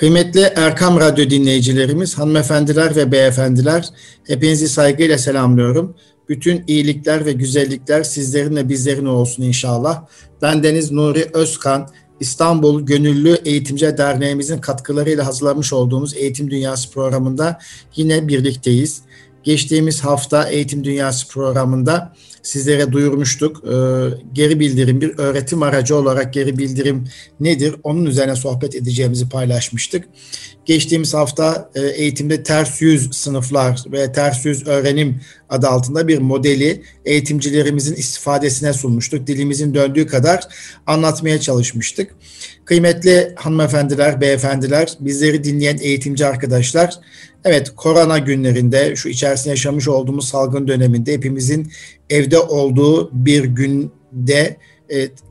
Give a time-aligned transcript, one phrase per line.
[0.00, 3.88] Kıymetli Erkam Radyo dinleyicilerimiz, hanımefendiler ve beyefendiler,
[4.26, 5.94] hepinizi saygıyla selamlıyorum.
[6.28, 10.04] Bütün iyilikler ve güzellikler sizlerin ve bizlerin olsun inşallah.
[10.42, 11.88] Ben Deniz Nuri Özkan,
[12.20, 17.58] İstanbul Gönüllü Eğitimci Derneğimizin katkılarıyla hazırlamış olduğumuz Eğitim Dünyası programında
[17.96, 19.02] yine birlikteyiz.
[19.42, 23.64] Geçtiğimiz hafta Eğitim Dünyası programında sizlere duyurmuştuk.
[23.64, 23.70] Ee,
[24.32, 27.04] geri bildirim bir öğretim aracı olarak geri bildirim
[27.40, 27.74] nedir?
[27.82, 30.04] Onun üzerine sohbet edeceğimizi paylaşmıştık.
[30.64, 36.82] Geçtiğimiz hafta e, eğitimde ters yüz sınıflar ve ters yüz öğrenim adı altında bir modeli
[37.04, 39.26] eğitimcilerimizin istifadesine sunmuştuk.
[39.26, 40.44] Dilimizin döndüğü kadar
[40.86, 42.14] anlatmaya çalışmıştık.
[42.64, 46.94] Kıymetli hanımefendiler, beyefendiler, bizleri dinleyen eğitimci arkadaşlar,
[47.44, 51.72] evet korona günlerinde, şu içerisinde yaşamış olduğumuz salgın döneminde hepimizin
[52.10, 54.56] evde olduğu bir günde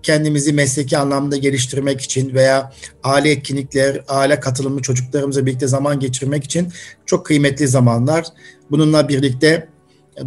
[0.04, 2.73] kendimizi mesleki anlamda geliştirmek için veya
[3.04, 6.73] aile etkinlikler, aile katılımlı çocuklarımızla birlikte zaman geçirmek için
[7.05, 8.26] çok kıymetli zamanlar.
[8.71, 9.68] Bununla birlikte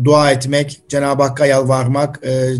[0.04, 2.54] dua etmek, Cenab-ı Hakk'a yalvarmak, e,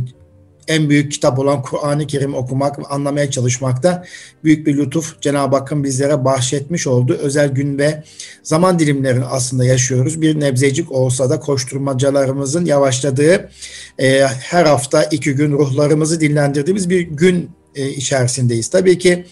[0.73, 4.05] en büyük kitap olan Kur'an-ı Kerim okumak ve anlamaya çalışmakta
[4.45, 8.03] büyük bir lütuf Cenab-ı Hakk'ın bizlere bahşetmiş olduğu özel gün ve
[8.43, 10.23] zaman dilimlerini aslında yaşıyoruz.
[10.23, 13.51] Bir nebzecik olsa da koşturmacalarımızın yavaşladığı
[13.99, 18.69] e, her hafta iki gün ruhlarımızı dinlendirdiğimiz bir gün e, içerisindeyiz.
[18.69, 19.25] Tabii ki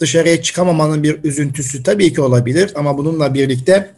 [0.00, 3.90] dışarıya çıkamamanın bir üzüntüsü tabii ki olabilir ama bununla birlikte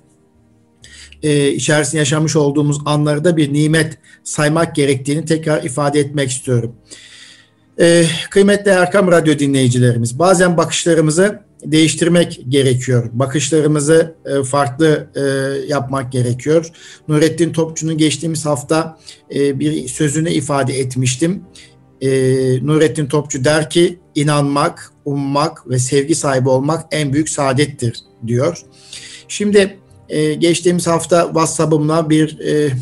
[1.22, 6.74] e, içerisinde yaşamış olduğumuz anları da bir nimet saymak gerektiğini tekrar ifade etmek istiyorum.
[7.80, 13.10] E, kıymetli Erkam Radyo dinleyicilerimiz, bazen bakışlarımızı değiştirmek gerekiyor.
[13.12, 15.20] Bakışlarımızı e, farklı e,
[15.68, 16.70] yapmak gerekiyor.
[17.08, 18.98] Nurettin Topçu'nun geçtiğimiz hafta
[19.34, 21.42] e, bir sözünü ifade etmiştim.
[22.00, 22.08] E,
[22.66, 28.62] Nurettin Topçu der ki inanmak, ummak ve sevgi sahibi olmak en büyük saadettir diyor.
[29.28, 29.79] Şimdi
[30.10, 32.72] e, geçtiğimiz hafta WhatsApp'ımla bir e,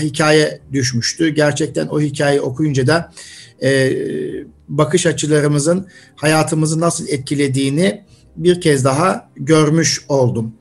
[0.00, 1.28] hikaye düşmüştü.
[1.28, 3.12] Gerçekten o hikayeyi okuyunca da
[3.62, 3.92] e,
[4.68, 5.86] bakış açılarımızın
[6.16, 8.04] hayatımızı nasıl etkilediğini
[8.36, 10.54] bir kez daha görmüş oldum.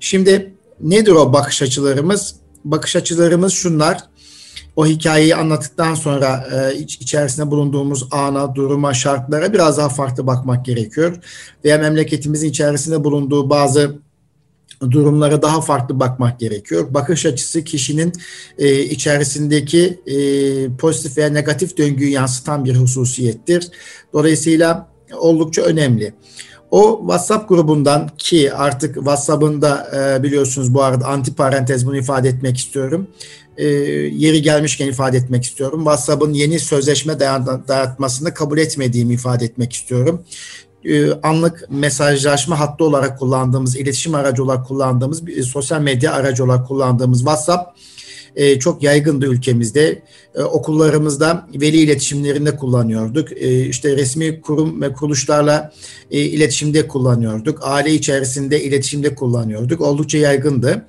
[0.00, 2.34] Şimdi nedir o bakış açılarımız?
[2.64, 3.98] Bakış açılarımız şunlar.
[4.76, 10.64] O hikayeyi anlattıktan sonra e, iç, içerisinde bulunduğumuz ana, duruma, şartlara biraz daha farklı bakmak
[10.64, 11.16] gerekiyor.
[11.64, 14.05] Veya memleketimizin içerisinde bulunduğu bazı
[14.80, 16.94] durumlara daha farklı bakmak gerekiyor.
[16.94, 18.12] Bakış açısı kişinin
[18.58, 20.16] e, içerisindeki e,
[20.76, 23.68] pozitif veya negatif döngüyü yansıtan bir hususiyettir.
[24.12, 24.88] Dolayısıyla
[25.18, 26.14] oldukça önemli.
[26.70, 32.28] O WhatsApp grubundan ki artık WhatsApp'ın da e, biliyorsunuz bu arada anti parantez bunu ifade
[32.28, 33.08] etmek istiyorum.
[33.56, 35.78] E, yeri gelmişken ifade etmek istiyorum.
[35.78, 40.24] WhatsApp'ın yeni sözleşme dayatmasını kabul etmediğimi ifade etmek istiyorum.
[40.84, 46.68] E, anlık mesajlaşma hattı olarak kullandığımız, iletişim aracı olarak kullandığımız, bir sosyal medya aracı olarak
[46.68, 47.76] kullandığımız WhatsApp
[48.36, 50.02] e, çok yaygındı ülkemizde.
[50.34, 53.32] E, okullarımızda veli iletişimlerinde kullanıyorduk.
[53.68, 55.72] İşte resmi kurum ve kuruluşlarla
[56.10, 57.58] iletişimde kullanıyorduk.
[57.62, 59.80] Aile içerisinde iletişimde kullanıyorduk.
[59.80, 60.86] Oldukça yaygındı.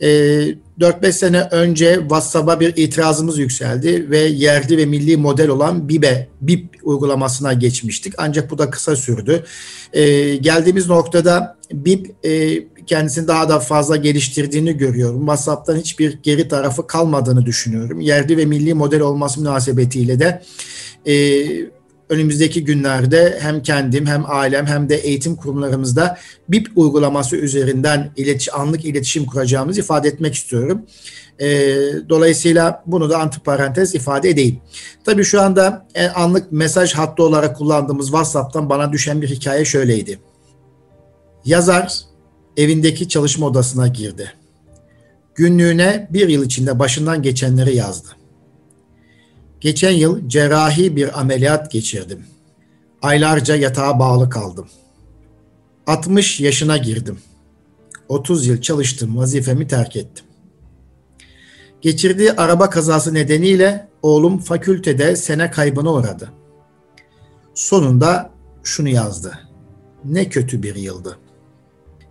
[0.00, 6.76] 4-5 sene önce WhatsApp'a bir itirazımız yükseldi ve yerli ve milli model olan BIB'e, BIP
[6.82, 8.14] uygulamasına geçmiştik.
[8.18, 9.44] Ancak bu da kısa sürdü.
[9.92, 15.20] Ee, geldiğimiz noktada BIP e, kendisini daha da fazla geliştirdiğini görüyorum.
[15.20, 18.00] WhatsApp'tan hiçbir geri tarafı kalmadığını düşünüyorum.
[18.00, 20.42] Yerli ve milli model olması münasebetiyle de
[21.06, 21.14] e,
[22.08, 26.18] önümüzdeki günlerde hem kendim hem ailem hem de eğitim kurumlarımızda
[26.48, 30.82] BIP uygulaması üzerinden iletiş, anlık iletişim kuracağımızı ifade etmek istiyorum.
[31.38, 31.48] E,
[32.08, 34.60] dolayısıyla bunu da antiparantez ifade edeyim.
[35.04, 40.18] Tabii şu anda e, anlık mesaj hattı olarak kullandığımız WhatsApp'tan bana düşen bir hikaye şöyleydi.
[41.44, 42.00] Yazar
[42.56, 44.32] evindeki çalışma odasına girdi.
[45.34, 48.08] Günlüğüne bir yıl içinde başından geçenleri yazdı.
[49.66, 52.26] Geçen yıl cerrahi bir ameliyat geçirdim.
[53.02, 54.68] Aylarca yatağa bağlı kaldım.
[55.86, 57.18] 60 yaşına girdim.
[58.08, 60.24] 30 yıl çalıştım, vazifemi terk ettim.
[61.80, 66.32] Geçirdiği araba kazası nedeniyle oğlum fakültede sene kaybına uğradı.
[67.54, 68.30] Sonunda
[68.64, 69.38] şunu yazdı.
[70.04, 71.18] Ne kötü bir yıldı.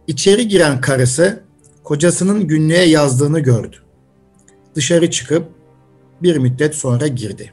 [0.08, 1.44] İçeri giren karısı
[1.84, 3.78] kocasının günlüğe yazdığını gördü.
[4.76, 5.55] Dışarı çıkıp
[6.22, 7.52] bir müddet sonra girdi.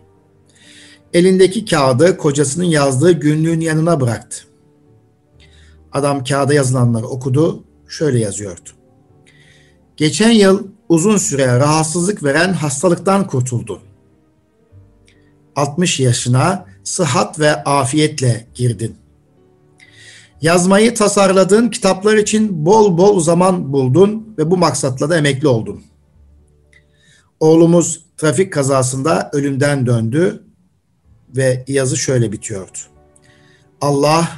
[1.12, 4.38] Elindeki kağıdı kocasının yazdığı günlüğün yanına bıraktı.
[5.92, 8.70] Adam kağıda yazılanları okudu, şöyle yazıyordu.
[9.96, 13.80] Geçen yıl uzun süre rahatsızlık veren hastalıktan kurtuldu.
[15.56, 18.96] 60 yaşına sıhhat ve afiyetle girdin.
[20.42, 25.82] Yazmayı tasarladığın kitaplar için bol bol zaman buldun ve bu maksatla da emekli oldun.
[27.40, 30.42] Oğlumuz trafik kazasında ölümden döndü
[31.36, 32.78] ve yazı şöyle bitiyordu.
[33.80, 34.28] Allah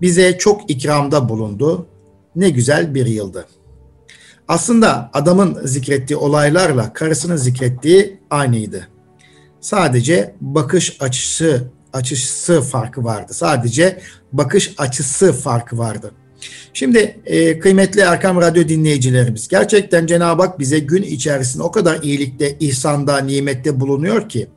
[0.00, 1.86] bize çok ikramda bulundu.
[2.36, 3.46] Ne güzel bir yıldı.
[4.48, 8.88] Aslında adamın zikrettiği olaylarla karısının zikrettiği aynıydı.
[9.60, 13.34] Sadece bakış açısı açısı farkı vardı.
[13.34, 14.00] Sadece
[14.32, 16.12] bakış açısı farkı vardı.
[16.72, 22.56] Şimdi e, kıymetli Erkam Radyo dinleyicilerimiz gerçekten Cenab-ı Hak bize gün içerisinde o kadar iyilikte,
[22.60, 24.48] ihsanda, nimette bulunuyor ki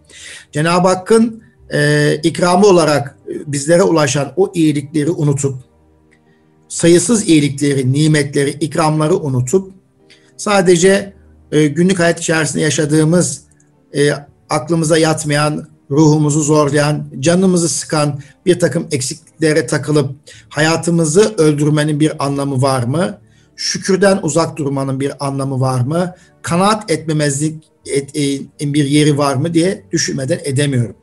[0.51, 1.43] Cenab-ı Hakk'ın
[1.73, 5.55] e, ikramı olarak bizlere ulaşan o iyilikleri unutup
[6.67, 9.73] sayısız iyilikleri, nimetleri, ikramları unutup
[10.37, 11.13] sadece
[11.51, 13.41] e, günlük hayat içerisinde yaşadığımız
[13.95, 14.11] e,
[14.49, 20.15] aklımıza yatmayan, ruhumuzu zorlayan, canımızı sıkan bir takım eksikliklere takılıp
[20.49, 23.19] hayatımızı öldürmenin bir anlamı var mı?
[23.55, 26.15] Şükürden uzak durmanın bir anlamı var mı?
[26.41, 28.15] Kanaat etmemezlik et,
[28.61, 30.95] e, bir yeri var mı diye düşünmeden edemiyorum.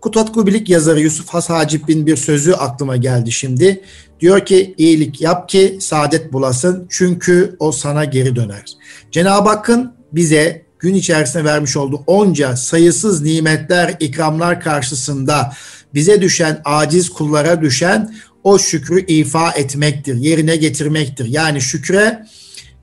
[0.00, 3.82] Kutat Kubilik yazarı Yusuf Has Hacip'in bir sözü aklıma geldi şimdi.
[4.20, 8.64] Diyor ki iyilik yap ki saadet bulasın çünkü o sana geri döner.
[9.10, 15.52] Cenab-ı Hakk'ın bize gün içerisinde vermiş olduğu onca sayısız nimetler, ikramlar karşısında
[15.94, 21.24] bize düşen, aciz kullara düşen o şükrü ifa etmektir, yerine getirmektir.
[21.24, 22.26] Yani şükre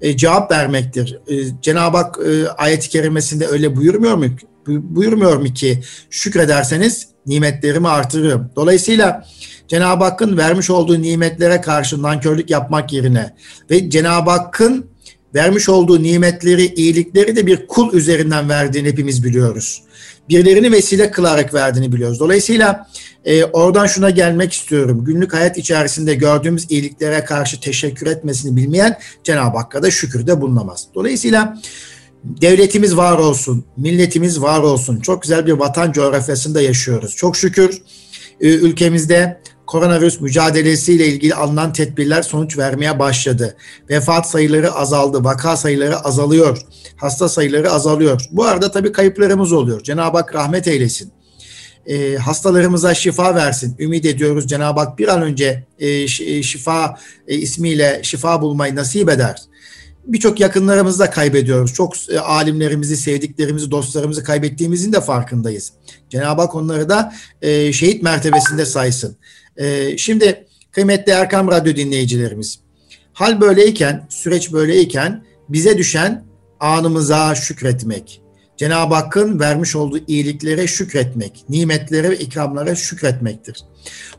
[0.01, 1.19] e, cevap vermektir.
[1.27, 4.25] E, Cenab-ı Hak e, ayet-i kerimesinde öyle buyurmuyor mu?
[4.67, 8.49] Buyurmuyor mu ki şükrederseniz nimetlerimi artırırım.
[8.55, 9.25] Dolayısıyla
[9.67, 13.35] Cenab-ı Hakk'ın vermiş olduğu nimetlere karşı nankörlük yapmak yerine
[13.69, 14.92] ve Cenab-ı Hakk'ın
[15.35, 19.83] vermiş olduğu nimetleri, iyilikleri de bir kul üzerinden verdiğini hepimiz biliyoruz.
[20.29, 22.19] Birilerini vesile kılarak verdiğini biliyoruz.
[22.19, 22.87] Dolayısıyla
[23.25, 25.05] e, oradan şuna gelmek istiyorum.
[25.05, 30.87] Günlük hayat içerisinde gördüğümüz iyiliklere karşı teşekkür etmesini bilmeyen Cenab-ı Hakk'a da şükürde bulunamaz.
[30.95, 31.57] Dolayısıyla
[32.23, 34.99] devletimiz var olsun, milletimiz var olsun.
[34.99, 37.15] Çok güzel bir vatan coğrafyasında yaşıyoruz.
[37.15, 37.81] Çok şükür
[38.41, 43.55] e, ülkemizde koronavirüs mücadelesiyle ilgili alınan tedbirler sonuç vermeye başladı.
[43.89, 46.61] Vefat sayıları azaldı, vaka sayıları azalıyor,
[46.95, 48.21] hasta sayıları azalıyor.
[48.31, 49.83] Bu arada tabii kayıplarımız oluyor.
[49.83, 51.11] Cenab-ı Hak rahmet eylesin.
[51.85, 53.75] E, hastalarımıza şifa versin.
[53.79, 56.07] Ümit ediyoruz Cenab-ı Hak bir an önce e, e
[56.43, 59.41] şifa e, ismiyle şifa bulmayı nasip eder.
[60.05, 61.73] Birçok yakınlarımızı da kaybediyoruz.
[61.73, 65.73] Çok e, alimlerimizi, sevdiklerimizi, dostlarımızı kaybettiğimizin de farkındayız.
[66.09, 69.17] Cenab-ı Hak onları da e, şehit mertebesinde saysın.
[69.57, 72.59] E, şimdi kıymetli Erkam Radyo dinleyicilerimiz,
[73.13, 76.25] hal böyleyken, süreç böyleyken bize düşen
[76.59, 78.23] anımıza şükretmek,
[78.57, 83.57] Cenab-ı Hakk'ın vermiş olduğu iyiliklere şükretmek, nimetlere ve ikramlara şükretmektir.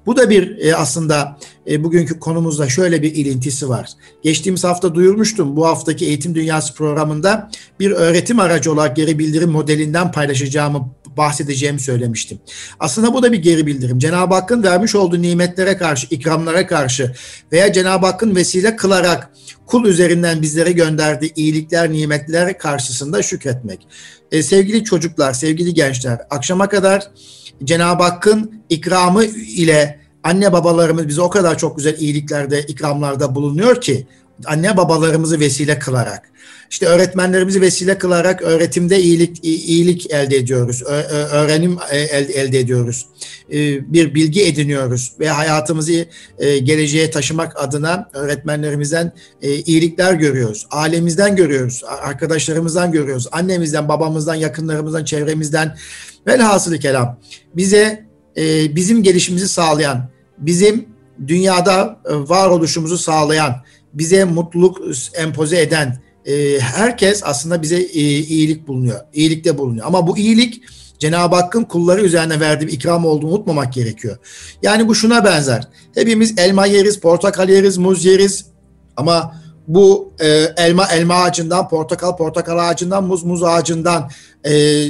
[0.07, 1.39] Bu da bir e, aslında
[1.71, 3.91] e, bugünkü konumuzda şöyle bir ilintisi var.
[4.23, 7.51] Geçtiğimiz hafta duyurmuştum bu haftaki Eğitim Dünyası programında
[7.81, 12.39] bir öğretim aracı olarak geri bildirim modelinden paylaşacağımı bahsedeceğimi söylemiştim.
[12.81, 13.99] Aslında bu da bir geri bildirim.
[13.99, 17.15] Cenab-ı Hakk'ın vermiş olduğu nimetlere karşı, ikramlara karşı
[17.53, 19.31] veya Cenab-ı Hakk'ın vesile kılarak
[19.67, 23.87] kul üzerinden bizlere gönderdiği iyilikler, nimetler karşısında şükretmek.
[24.33, 27.11] E, sevgili çocuklar, sevgili gençler, akşama kadar
[27.65, 34.07] Cenab-ı Hakk'ın ikramı ile anne babalarımız bize o kadar çok güzel iyiliklerde, ikramlarda bulunuyor ki
[34.45, 36.35] anne babalarımızı vesile kılarak
[36.75, 40.83] işte öğretmenlerimizi vesile kılarak öğretimde iyilik iyilik elde ediyoruz.
[41.33, 43.07] Öğrenim e, elde ediyoruz.
[43.53, 46.07] E, bir bilgi ediniyoruz ve hayatımızı
[46.39, 49.13] e, geleceğe taşımak adına öğretmenlerimizden
[49.43, 50.67] iyilikler görüyoruz.
[50.71, 55.77] Ailemizden görüyoruz, arkadaşlarımızdan görüyoruz, annemizden, babamızdan, yakınlarımızdan, çevremizden.
[56.27, 57.21] Velhasılı kelam
[57.57, 58.07] bize
[58.77, 60.89] bizim gelişimizi sağlayan, bizim
[61.27, 63.55] dünyada varoluşumuzu sağlayan,
[63.95, 64.81] bize mutluluk
[65.15, 69.01] empoze eden, e, herkes aslında bize e, iyilik bulunuyor.
[69.13, 69.87] İyilikte bulunuyor.
[69.87, 70.63] Ama bu iyilik
[70.99, 74.19] Cenab-ı Hakk'ın kulları üzerine verdiği ikram olduğunu unutmamak gerekiyor.
[74.63, 75.69] Yani bu şuna benzer.
[75.95, 78.47] Hepimiz elma yeriz, portakal yeriz, muz yeriz.
[78.97, 79.35] Ama
[79.69, 84.11] bu e, elma elma ağacından, portakal portakal ağacından, muz muz ağacından
[84.47, 84.85] e,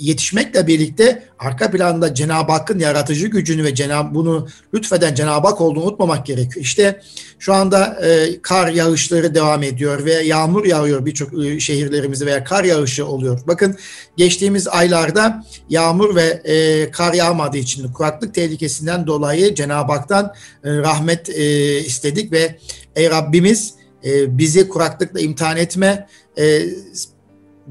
[0.00, 5.84] yetişmekle birlikte arka planda Cenab-ı Hakk'ın yaratıcı gücünü ve Cenab bunu lütfeden Cenab-ı Hak olduğunu
[5.84, 6.64] unutmamak gerekiyor.
[6.64, 7.02] İşte
[7.38, 12.64] şu anda e, kar yağışları devam ediyor ve yağmur yağıyor birçok e, şehirlerimizde veya kar
[12.64, 13.40] yağışı oluyor.
[13.46, 13.76] Bakın
[14.16, 21.28] geçtiğimiz aylarda yağmur ve e, kar yağmadığı için kuraklık tehlikesinden dolayı Cenab-ı Hak'tan e, rahmet
[21.28, 22.58] e, istedik ve
[22.96, 26.62] ey Rabbimiz e, bizi kuraklıkla imtihan etme, e,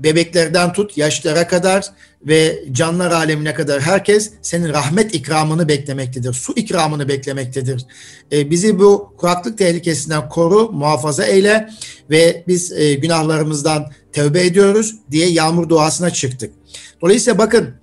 [0.03, 1.85] bebeklerden tut yaşlara kadar
[2.27, 6.33] ve canlar alemine kadar herkes senin rahmet ikramını beklemektedir.
[6.33, 7.85] Su ikramını beklemektedir.
[8.31, 11.69] E, bizi bu kuraklık tehlikesinden koru, muhafaza eyle
[12.09, 16.53] ve biz e, günahlarımızdan tevbe ediyoruz diye yağmur duasına çıktık.
[17.01, 17.73] Dolayısıyla bakın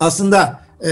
[0.00, 0.90] aslında e,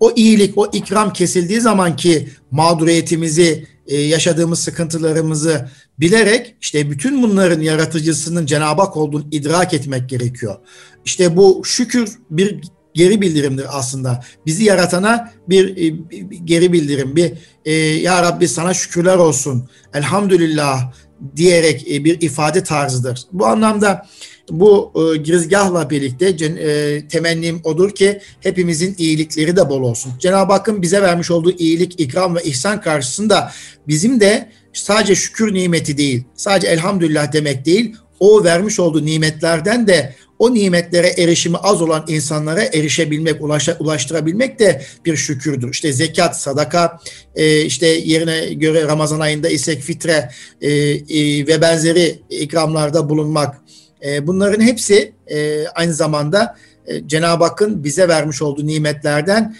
[0.00, 5.68] o iyilik, o ikram kesildiği zaman ki mağduriyetimizi, e, yaşadığımız sıkıntılarımızı
[6.00, 10.56] bilerek işte bütün bunların yaratıcısının Cenab-ı Hak olduğunu idrak etmek gerekiyor.
[11.04, 12.60] İşte bu şükür bir
[12.94, 14.24] geri bildirimdir aslında.
[14.46, 17.32] Bizi yaratana bir, bir e, geri bildirim, bir
[17.64, 20.92] e, Ya Rabbi sana şükürler olsun, elhamdülillah
[21.36, 23.22] diyerek e, bir ifade tarzıdır.
[23.32, 24.06] Bu anlamda
[24.50, 30.12] bu e, girizgahla birlikte e, temennim odur ki hepimizin iyilikleri de bol olsun.
[30.18, 33.52] Cenab-ı Hakk'ın bize vermiş olduğu iyilik, ikram ve ihsan karşısında
[33.88, 40.14] bizim de sadece şükür nimeti değil, sadece elhamdülillah demek değil, o vermiş olduğu nimetlerden de
[40.42, 45.70] o nimetlere erişimi az olan insanlara erişebilmek, ulaşa, ulaştırabilmek de bir şükürdür.
[45.70, 46.98] İşte zekat, sadaka,
[47.34, 50.30] e, işte yerine göre Ramazan ayında isek fitre
[50.60, 53.61] e, e, ve benzeri ikramlarda bulunmak.
[54.04, 56.56] E, bunların hepsi e, aynı zamanda
[56.86, 59.56] e, Cenab-ı Hakk'ın bize vermiş olduğu nimetlerden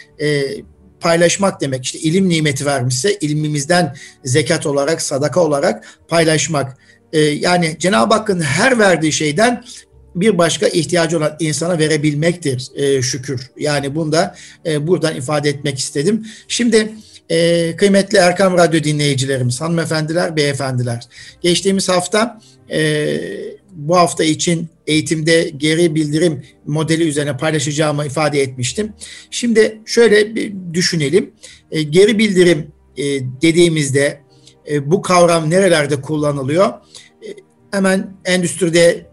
[1.01, 1.85] paylaşmak demek.
[1.85, 6.77] İşte ilim nimeti vermişse ilmimizden zekat olarak, sadaka olarak paylaşmak.
[7.33, 9.65] Yani Cenab-ı Hakk'ın her verdiği şeyden
[10.15, 12.71] bir başka ihtiyacı olan insana verebilmektir
[13.03, 13.51] şükür.
[13.57, 14.35] Yani bunu da
[14.81, 16.27] buradan ifade etmek istedim.
[16.49, 16.93] Şimdi
[17.77, 21.05] kıymetli Erkam Radyo dinleyicilerimiz, hanımefendiler, beyefendiler.
[21.41, 22.41] Geçtiğimiz hafta
[23.73, 28.93] bu hafta için eğitimde geri bildirim modeli üzerine paylaşacağımı ifade etmiştim.
[29.31, 31.33] Şimdi şöyle bir düşünelim.
[31.71, 33.05] E, geri bildirim e,
[33.43, 34.21] dediğimizde
[34.71, 36.67] e, bu kavram nerelerde kullanılıyor?
[36.67, 37.29] E,
[37.71, 39.07] hemen endüstride,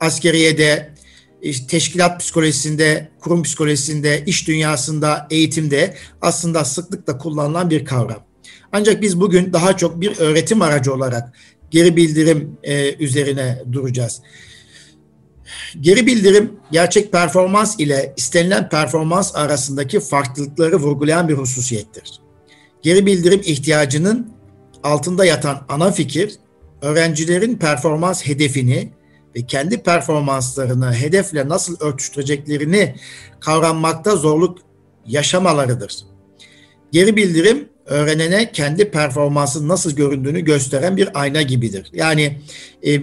[0.00, 0.94] askeriyede,
[1.42, 8.26] işte teşkilat psikolojisinde, kurum psikolojisinde, iş dünyasında, eğitimde aslında sıklıkla kullanılan bir kavram.
[8.72, 11.32] Ancak biz bugün daha çok bir öğretim aracı olarak
[11.70, 14.22] geri bildirim e, üzerine duracağız.
[15.80, 22.20] Geri bildirim gerçek performans ile istenilen performans arasındaki farklılıkları vurgulayan bir hususiyettir.
[22.82, 24.32] Geri bildirim ihtiyacının
[24.82, 26.34] altında yatan ana fikir
[26.82, 28.92] öğrencilerin performans hedefini
[29.36, 32.94] ve kendi performanslarını hedefle nasıl örtüştüreceklerini
[33.40, 34.58] kavranmakta zorluk
[35.06, 35.96] yaşamalarıdır.
[36.92, 41.90] Geri bildirim öğrenene kendi performansın nasıl göründüğünü gösteren bir ayna gibidir.
[41.92, 42.38] Yani
[42.86, 43.00] e,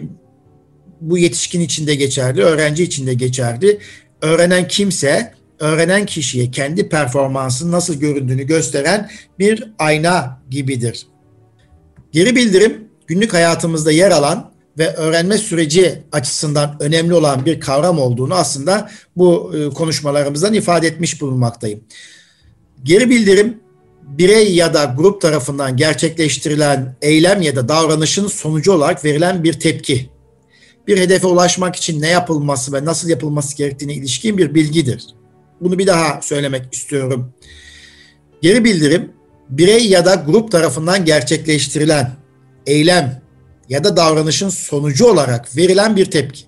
[1.02, 3.80] bu yetişkin için de geçerli, öğrenci için de geçerli.
[4.22, 9.10] Öğrenen kimse öğrenen kişiye kendi performansın nasıl göründüğünü gösteren
[9.40, 11.08] bir ayna gibidir.
[12.12, 18.36] Geri bildirim günlük hayatımızda yer alan ve öğrenme süreci açısından önemli olan bir kavram olduğunu
[18.36, 21.84] aslında bu e, konuşmalarımızdan ifade etmiş bulunmaktayım.
[22.84, 23.63] Geri bildirim
[24.08, 30.10] birey ya da grup tarafından gerçekleştirilen eylem ya da davranışın sonucu olarak verilen bir tepki.
[30.88, 35.06] Bir hedefe ulaşmak için ne yapılması ve nasıl yapılması gerektiğine ilişkin bir bilgidir.
[35.62, 37.34] Bunu bir daha söylemek istiyorum.
[38.42, 39.12] Geri bildirim
[39.50, 42.12] birey ya da grup tarafından gerçekleştirilen
[42.68, 43.22] eylem
[43.70, 46.46] ya da davranışın sonucu olarak verilen bir tepki.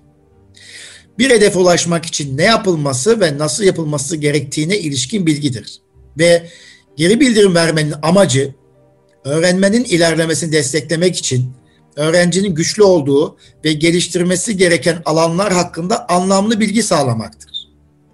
[1.18, 5.80] Bir hedefe ulaşmak için ne yapılması ve nasıl yapılması gerektiğine ilişkin bilgidir.
[6.18, 6.48] Ve
[6.96, 8.54] Geri bildirim vermenin amacı
[9.24, 11.52] öğrenmenin ilerlemesini desteklemek için
[11.96, 17.50] öğrencinin güçlü olduğu ve geliştirmesi gereken alanlar hakkında anlamlı bilgi sağlamaktır.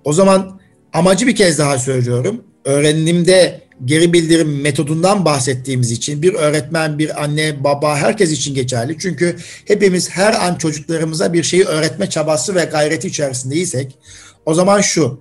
[0.05, 0.61] O zaman
[0.93, 2.45] amacı bir kez daha söylüyorum.
[2.65, 8.97] Öğrenimde geri bildirim metodundan bahsettiğimiz için bir öğretmen, bir anne, baba herkes için geçerli.
[8.99, 13.99] Çünkü hepimiz her an çocuklarımıza bir şeyi öğretme çabası ve gayreti içerisindeysek
[14.47, 15.21] o zaman şu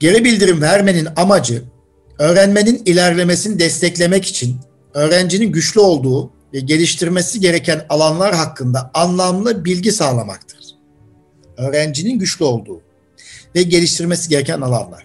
[0.00, 1.62] geri bildirim vermenin amacı
[2.18, 4.56] öğrenmenin ilerlemesini desteklemek için
[4.94, 10.58] öğrencinin güçlü olduğu ve geliştirmesi gereken alanlar hakkında anlamlı bilgi sağlamaktır.
[11.56, 12.80] Öğrencinin güçlü olduğu
[13.54, 15.04] ve geliştirmesi gereken alanlar.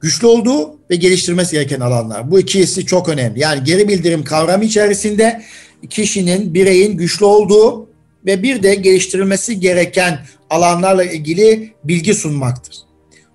[0.00, 2.30] Güçlü olduğu ve geliştirmesi gereken alanlar.
[2.30, 3.40] Bu ikisi çok önemli.
[3.40, 5.42] Yani geri bildirim kavramı içerisinde
[5.90, 7.88] kişinin, bireyin güçlü olduğu
[8.26, 10.18] ve bir de geliştirilmesi gereken
[10.50, 12.76] alanlarla ilgili bilgi sunmaktır.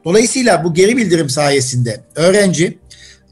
[0.06, 2.80] Dolayısıyla bu geri bildirim sayesinde öğrenci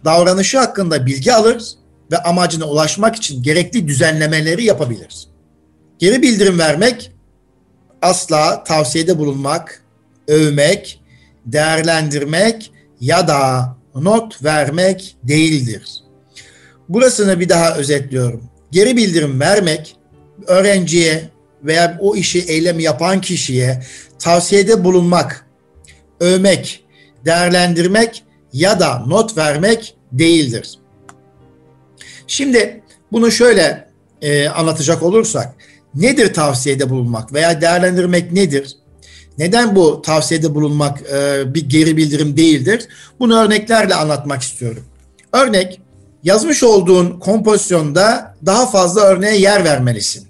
[0.06, 1.64] davranışı hakkında bilgi alır
[2.12, 5.28] ve amacına ulaşmak için gerekli düzenlemeleri yapabilir.
[6.00, 7.12] Geri bildirim vermek
[8.02, 9.84] asla tavsiyede bulunmak,
[10.28, 11.02] övmek,
[11.46, 16.04] değerlendirmek ya da not vermek değildir.
[16.90, 18.44] Burasını bir daha özetliyorum.
[18.72, 19.96] Geri bildirim vermek
[20.48, 21.30] öğrenciye
[21.64, 23.84] veya o işi eylemi yapan kişiye
[24.20, 25.46] tavsiyede bulunmak,
[26.20, 26.84] övmek,
[27.26, 30.80] değerlendirmek ya da not vermek değildir.
[32.28, 33.88] Şimdi bunu şöyle
[34.22, 35.56] e, anlatacak olursak
[35.96, 38.76] nedir tavsiyede bulunmak veya değerlendirmek nedir?
[39.38, 42.88] Neden bu tavsiyede bulunmak e, bir geri bildirim değildir?
[43.20, 44.84] Bunu örneklerle anlatmak istiyorum.
[45.34, 45.82] Örnek,
[46.24, 50.28] yazmış olduğun kompozisyonda daha fazla örneğe yer vermelisin.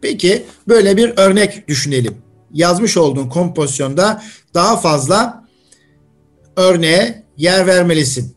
[0.00, 2.16] Peki böyle bir örnek düşünelim.
[2.52, 4.22] Yazmış olduğun kompozisyonda
[4.54, 5.44] daha fazla
[6.56, 8.36] örneğe yer vermelisin.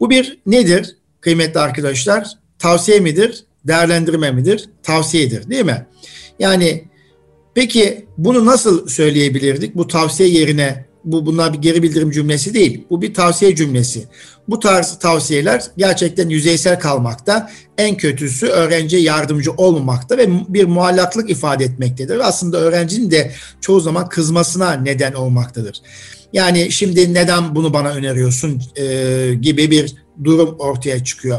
[0.00, 2.28] Bu bir nedir kıymetli arkadaşlar?
[2.58, 3.44] Tavsiye midir?
[3.64, 4.68] Değerlendirme midir?
[4.82, 5.86] Tavsiyedir değil mi?
[6.38, 6.84] Yani
[7.54, 9.76] peki bunu nasıl söyleyebilirdik?
[9.76, 12.84] Bu tavsiye yerine bu bunlar bir geri bildirim cümlesi değil.
[12.90, 14.04] Bu bir tavsiye cümlesi.
[14.48, 17.50] Bu tarz tavsiyeler gerçekten yüzeysel kalmakta.
[17.78, 22.28] En kötüsü öğrenciye yardımcı olmamakta ve bir muallaklık ifade etmektedir.
[22.28, 25.80] Aslında öğrencinin de çoğu zaman kızmasına neden olmaktadır.
[26.34, 28.84] Yani şimdi neden bunu bana öneriyorsun e,
[29.40, 31.38] gibi bir durum ortaya çıkıyor.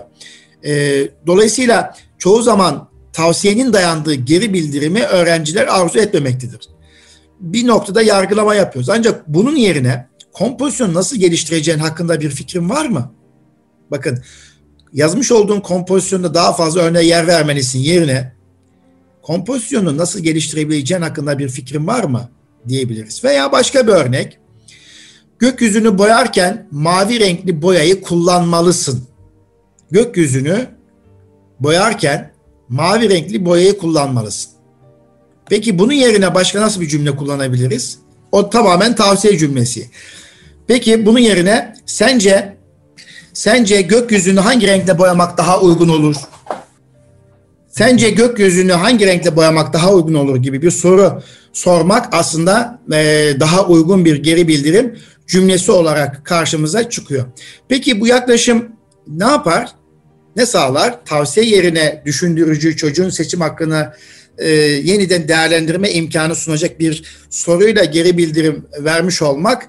[0.65, 6.75] E, dolayısıyla çoğu zaman tavsiyenin dayandığı geri bildirimi öğrenciler arzu etmemektedir
[7.39, 8.89] bir noktada yargılama yapıyoruz.
[8.89, 13.11] Ancak bunun yerine kompozisyon nasıl geliştireceğin hakkında bir fikrin var mı?
[13.91, 14.23] Bakın
[14.93, 18.35] yazmış olduğun kompozisyonda daha fazla örneğe yer vermelisin yerine
[19.21, 22.29] kompozisyonu nasıl geliştirebileceğin hakkında bir fikrin var mı
[22.67, 23.23] diyebiliriz.
[23.23, 24.39] Veya başka bir örnek.
[25.39, 29.07] Gökyüzünü boyarken mavi renkli boyayı kullanmalısın.
[29.91, 30.67] Gökyüzünü
[31.59, 32.31] boyarken
[32.69, 34.51] mavi renkli boyayı kullanmalısın.
[35.49, 37.99] Peki bunun yerine başka nasıl bir cümle kullanabiliriz?
[38.31, 39.89] O tamamen tavsiye cümlesi.
[40.67, 42.57] Peki bunun yerine sence
[43.33, 46.15] sence gökyüzünü hangi renkle boyamak daha uygun olur?
[47.69, 51.21] Sence gökyüzünü hangi renkle boyamak daha uygun olur gibi bir soru
[51.53, 52.79] sormak aslında
[53.39, 57.25] daha uygun bir geri bildirim cümlesi olarak karşımıza çıkıyor.
[57.69, 58.67] Peki bu yaklaşım
[59.07, 59.69] ne yapar?
[60.35, 61.05] Ne sağlar?
[61.05, 63.93] Tavsiye yerine düşündürücü çocuğun seçim hakkını
[64.37, 69.67] e, yeniden değerlendirme imkanı sunacak bir soruyla geri bildirim vermiş olmak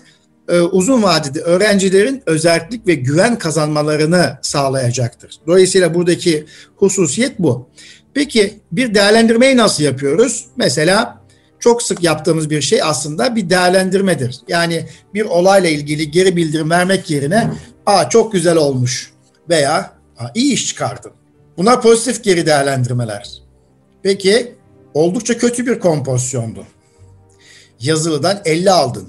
[0.49, 5.37] e, uzun vadede öğrencilerin özellik ve güven kazanmalarını sağlayacaktır.
[5.47, 6.45] Dolayısıyla buradaki
[6.77, 7.69] hususiyet bu.
[8.15, 10.45] Peki bir değerlendirmeyi nasıl yapıyoruz?
[10.57, 11.26] Mesela
[11.61, 14.41] çok sık yaptığımız bir şey aslında bir değerlendirmedir.
[14.49, 17.51] Yani bir olayla ilgili geri bildirim vermek yerine
[17.87, 19.13] aa çok güzel olmuş
[19.49, 19.93] veya
[20.35, 21.13] iyi iş çıkardın.
[21.57, 23.43] Bunlar pozitif geri değerlendirmeler.
[24.03, 24.55] Peki
[24.95, 26.67] oldukça kötü bir kompozisyondu.
[27.81, 29.09] Yazılıdan 50 aldın.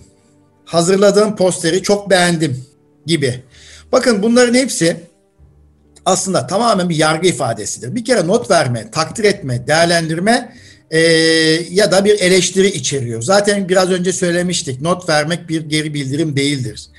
[0.65, 2.65] Hazırladığım posteri çok beğendim
[3.05, 3.43] gibi.
[3.91, 4.97] Bakın bunların hepsi
[6.05, 7.95] aslında tamamen bir yargı ifadesidir.
[7.95, 10.55] Bir kere not verme, takdir etme, değerlendirme
[10.91, 10.99] e,
[11.71, 13.21] ya da bir eleştiri içeriyor.
[13.21, 14.81] Zaten biraz önce söylemiştik.
[14.81, 16.89] Not vermek bir geri bildirim değildir.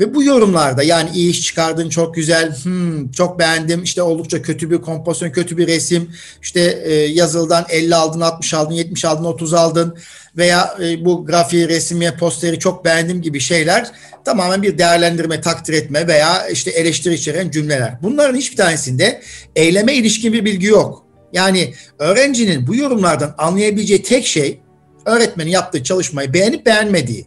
[0.00, 4.70] Ve bu yorumlarda yani iyi iş çıkardın çok güzel, hmm, çok beğendim, işte oldukça kötü
[4.70, 6.10] bir kompozisyon, kötü bir resim,
[6.42, 9.96] işte e, yazıldan 50 aldın, 60 aldın, 70 aldın, 30 aldın
[10.36, 13.90] veya e, bu grafiği, resmi, posteri çok beğendim gibi şeyler
[14.24, 17.94] tamamen bir değerlendirme, takdir etme veya işte eleştiri içeren cümleler.
[18.02, 19.22] Bunların hiçbir tanesinde
[19.56, 21.09] eyleme ilişkin bir bilgi yok.
[21.32, 24.60] Yani öğrencinin bu yorumlardan anlayabileceği tek şey
[25.06, 27.26] öğretmenin yaptığı çalışmayı beğenip beğenmediği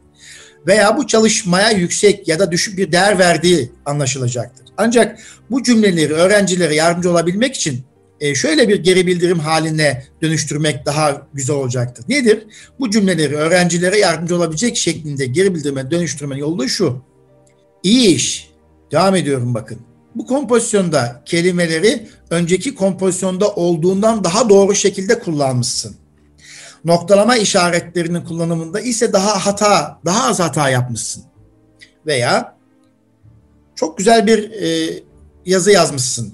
[0.67, 4.65] veya bu çalışmaya yüksek ya da düşük bir değer verdiği anlaşılacaktır.
[4.77, 5.19] Ancak
[5.51, 7.85] bu cümleleri öğrencilere yardımcı olabilmek için
[8.19, 12.05] e, şöyle bir geri bildirim haline dönüştürmek daha güzel olacaktır.
[12.09, 12.47] Nedir?
[12.79, 17.01] Bu cümleleri öğrencilere yardımcı olabilecek şeklinde geri bildirime dönüştürmenin yolu şu.
[17.83, 18.49] İyi iş.
[18.91, 19.79] Devam ediyorum bakın.
[20.15, 25.95] Bu kompozisyonda kelimeleri önceki kompozisyonda olduğundan daha doğru şekilde kullanmışsın
[26.85, 31.23] noktalama işaretlerinin kullanımında ise daha hata, daha az hata yapmışsın.
[32.05, 32.57] Veya
[33.75, 34.99] çok güzel bir e,
[35.45, 36.33] yazı yazmışsın.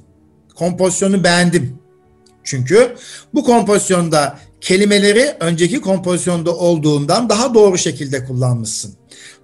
[0.55, 1.79] Kompozisyonu beğendim.
[2.43, 2.95] Çünkü
[3.33, 8.93] bu kompozisyonda kelimeleri önceki kompozisyonda olduğundan daha doğru şekilde kullanmışsın.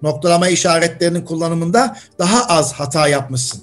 [0.02, 3.62] Noktalama işaretlerinin kullanımında daha az hata yapmışsın.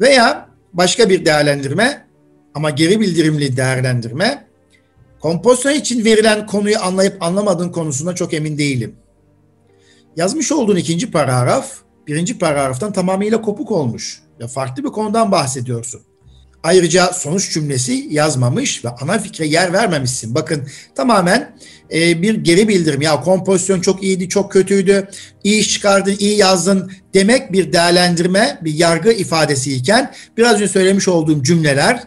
[0.00, 2.06] Veya başka bir değerlendirme
[2.54, 4.46] ama geri bildirimli değerlendirme
[5.20, 8.96] Kompozisyon için verilen konuyu anlayıp anlamadığın konusunda çok emin değilim.
[10.16, 11.72] Yazmış olduğun ikinci paragraf,
[12.06, 14.22] birinci paragraftan tamamıyla kopuk olmuş.
[14.40, 16.00] Ya farklı bir konudan bahsediyorsun.
[16.62, 20.34] Ayrıca sonuç cümlesi yazmamış ve ana fikre yer vermemişsin.
[20.34, 20.62] Bakın
[20.94, 21.56] tamamen
[21.92, 23.02] e, bir geri bildirim.
[23.02, 25.08] Ya kompozisyon çok iyiydi, çok kötüydü,
[25.44, 31.08] iyi iş çıkardın, iyi yazdın demek bir değerlendirme, bir yargı ifadesi iken biraz önce söylemiş
[31.08, 32.02] olduğum cümleler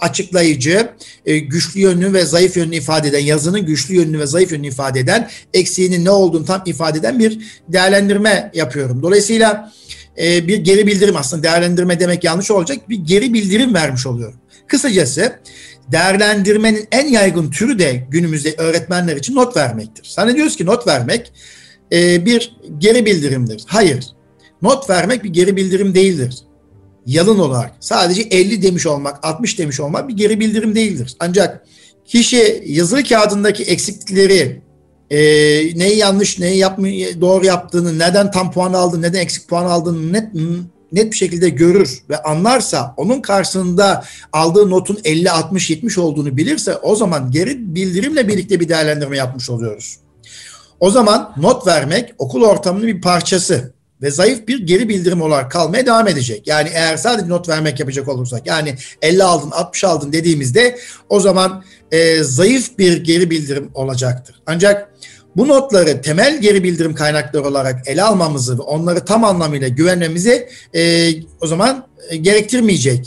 [0.00, 0.90] açıklayıcı,
[1.26, 5.00] e, güçlü yönünü ve zayıf yönünü ifade eden, yazının güçlü yönünü ve zayıf yönünü ifade
[5.00, 9.02] eden, eksiğinin ne olduğunu tam ifade eden bir değerlendirme yapıyorum.
[9.02, 9.72] Dolayısıyla
[10.18, 14.40] e, bir geri bildirim aslında değerlendirme demek yanlış olacak bir geri bildirim vermiş oluyorum.
[14.66, 15.38] Kısacası
[15.92, 20.06] değerlendirmenin en yaygın türü de günümüzde öğretmenler için not vermektir.
[20.08, 21.32] Zannediyoruz ki not vermek
[21.92, 23.62] e, bir geri bildirimdir.
[23.66, 24.06] Hayır.
[24.62, 26.38] Not vermek bir geri bildirim değildir.
[27.06, 31.16] Yalın olarak sadece 50 demiş olmak, 60 demiş olmak bir geri bildirim değildir.
[31.20, 31.64] Ancak
[32.06, 34.62] kişi yazılı kağıdındaki eksiklikleri
[35.14, 35.18] e,
[35.78, 36.86] neyi yanlış, neyi yapma,
[37.20, 40.34] doğru yaptığını, neden tam puan aldığını, neden eksik puan aldığını net
[40.92, 46.76] net bir şekilde görür ve anlarsa, onun karşısında aldığı notun 50, 60, 70 olduğunu bilirse
[46.76, 49.96] o zaman geri bildirimle birlikte bir değerlendirme yapmış oluyoruz.
[50.80, 53.73] O zaman not vermek okul ortamının bir parçası
[54.04, 56.46] ve zayıf bir geri bildirim olarak kalmaya devam edecek.
[56.46, 61.64] Yani eğer sadece not vermek yapacak olursak yani 50 aldın 60 aldın dediğimizde o zaman
[61.92, 64.42] e, zayıf bir geri bildirim olacaktır.
[64.46, 64.94] Ancak
[65.36, 71.10] bu notları temel geri bildirim kaynakları olarak ele almamızı ve onları tam anlamıyla güvenmemizi e,
[71.40, 73.06] o zaman e, gerektirmeyecek.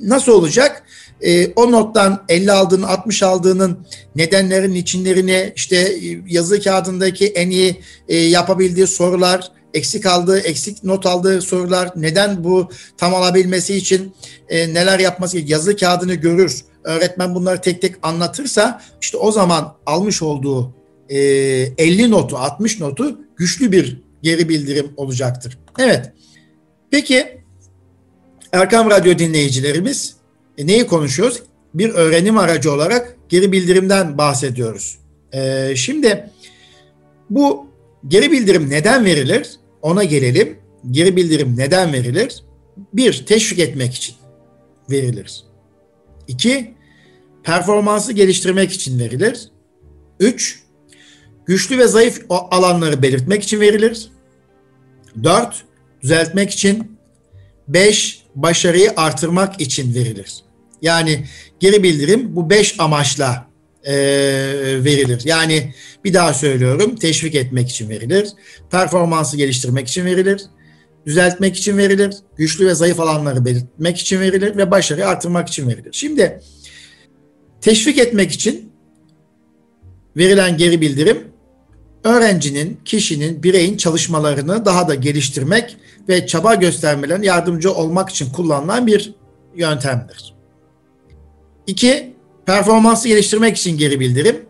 [0.00, 0.82] Nasıl olacak?
[1.20, 3.78] E, o nottan 50 aldığını 60 aldığının
[4.16, 5.94] nedenlerin içinlerini işte
[6.26, 12.68] yazı kağıdındaki en iyi e, yapabildiği sorular, eksik aldığı, eksik not aldığı sorular, neden bu
[12.96, 14.14] tam alabilmesi için
[14.48, 16.64] e, neler yapması yazı kağıdını görür.
[16.84, 20.74] Öğretmen bunları tek tek anlatırsa işte o zaman almış olduğu
[21.08, 25.58] e, 50 notu, 60 notu güçlü bir geri bildirim olacaktır.
[25.78, 26.12] Evet.
[26.90, 27.38] Peki
[28.52, 30.16] Erkam Radyo dinleyicilerimiz
[30.58, 31.42] e, neyi konuşuyoruz?
[31.74, 34.98] Bir öğrenim aracı olarak geri bildirimden bahsediyoruz.
[35.32, 36.30] E, şimdi
[37.30, 37.66] bu
[38.08, 39.57] geri bildirim neden verilir?
[39.82, 40.58] Ona gelelim.
[40.90, 42.42] Geri bildirim neden verilir?
[42.92, 44.14] Bir, teşvik etmek için
[44.90, 45.44] verilir.
[46.28, 46.74] İki,
[47.42, 49.48] performansı geliştirmek için verilir.
[50.20, 50.62] Üç,
[51.46, 54.10] güçlü ve zayıf alanları belirtmek için verilir.
[55.24, 55.64] 4.
[56.02, 56.98] Düzeltmek için.
[57.68, 58.22] 5.
[58.34, 60.34] Başarıyı artırmak için verilir.
[60.82, 61.24] Yani
[61.60, 63.47] geri bildirim bu 5 amaçla
[63.84, 63.94] e,
[64.84, 65.22] verilir.
[65.24, 68.28] Yani bir daha söylüyorum teşvik etmek için verilir.
[68.70, 70.42] Performansı geliştirmek için verilir.
[71.06, 72.14] Düzeltmek için verilir.
[72.36, 75.90] Güçlü ve zayıf alanları belirtmek için verilir ve başarıyı artırmak için verilir.
[75.92, 76.40] Şimdi
[77.60, 78.72] teşvik etmek için
[80.16, 81.18] verilen geri bildirim
[82.04, 85.76] öğrencinin, kişinin, bireyin çalışmalarını daha da geliştirmek
[86.08, 89.14] ve çaba göstermelerine yardımcı olmak için kullanılan bir
[89.56, 90.34] yöntemdir.
[91.66, 92.14] İki,
[92.48, 94.46] performansı geliştirmek için geri bildirim.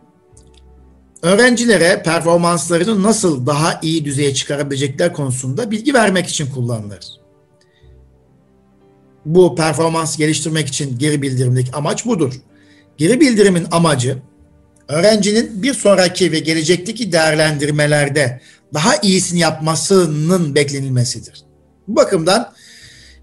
[1.22, 7.06] Öğrencilere performanslarını nasıl daha iyi düzeye çıkarabilecekler konusunda bilgi vermek için kullanılır.
[9.24, 12.34] Bu performans geliştirmek için geri bildirimdeki amaç budur.
[12.96, 14.18] Geri bildirimin amacı
[14.88, 18.40] öğrencinin bir sonraki ve gelecekteki değerlendirmelerde
[18.74, 21.42] daha iyisini yapmasının beklenilmesidir.
[21.88, 22.52] Bu bakımdan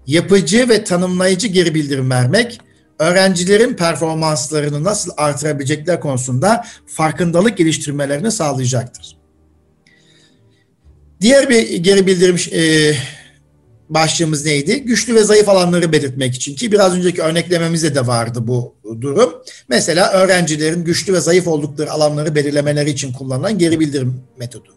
[0.06, 2.60] yapıcı ve tanımlayıcı geri bildirim vermek,
[2.98, 9.16] öğrencilerin performanslarını nasıl artırabilecekler konusunda farkındalık geliştirmelerini sağlayacaktır.
[11.20, 12.94] Diğer bir geri bildirim e,
[13.88, 14.82] başlığımız neydi?
[14.82, 19.34] Güçlü ve zayıf alanları belirtmek için ki biraz önceki örneklememizde de vardı bu durum.
[19.68, 24.76] Mesela öğrencilerin güçlü ve zayıf oldukları alanları belirlemeleri için kullanılan geri bildirim metodu.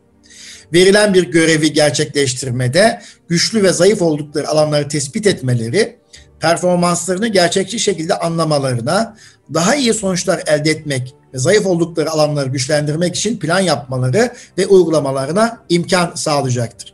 [0.73, 5.99] Verilen bir görevi gerçekleştirmede güçlü ve zayıf oldukları alanları tespit etmeleri,
[6.39, 9.17] performanslarını gerçekçi şekilde anlamalarına,
[9.54, 15.63] daha iyi sonuçlar elde etmek ve zayıf oldukları alanları güçlendirmek için plan yapmaları ve uygulamalarına
[15.69, 16.93] imkan sağlayacaktır.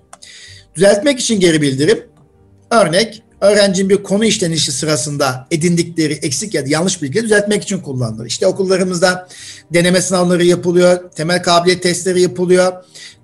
[0.75, 2.03] Düzeltmek için geri bildirim.
[2.71, 8.25] Örnek, öğrencinin bir konu işlenişi sırasında edindikleri eksik ya da yanlış bilgileri düzeltmek için kullanılır.
[8.25, 9.27] İşte okullarımızda
[9.73, 12.73] deneme sınavları yapılıyor, temel kabiliyet testleri yapılıyor,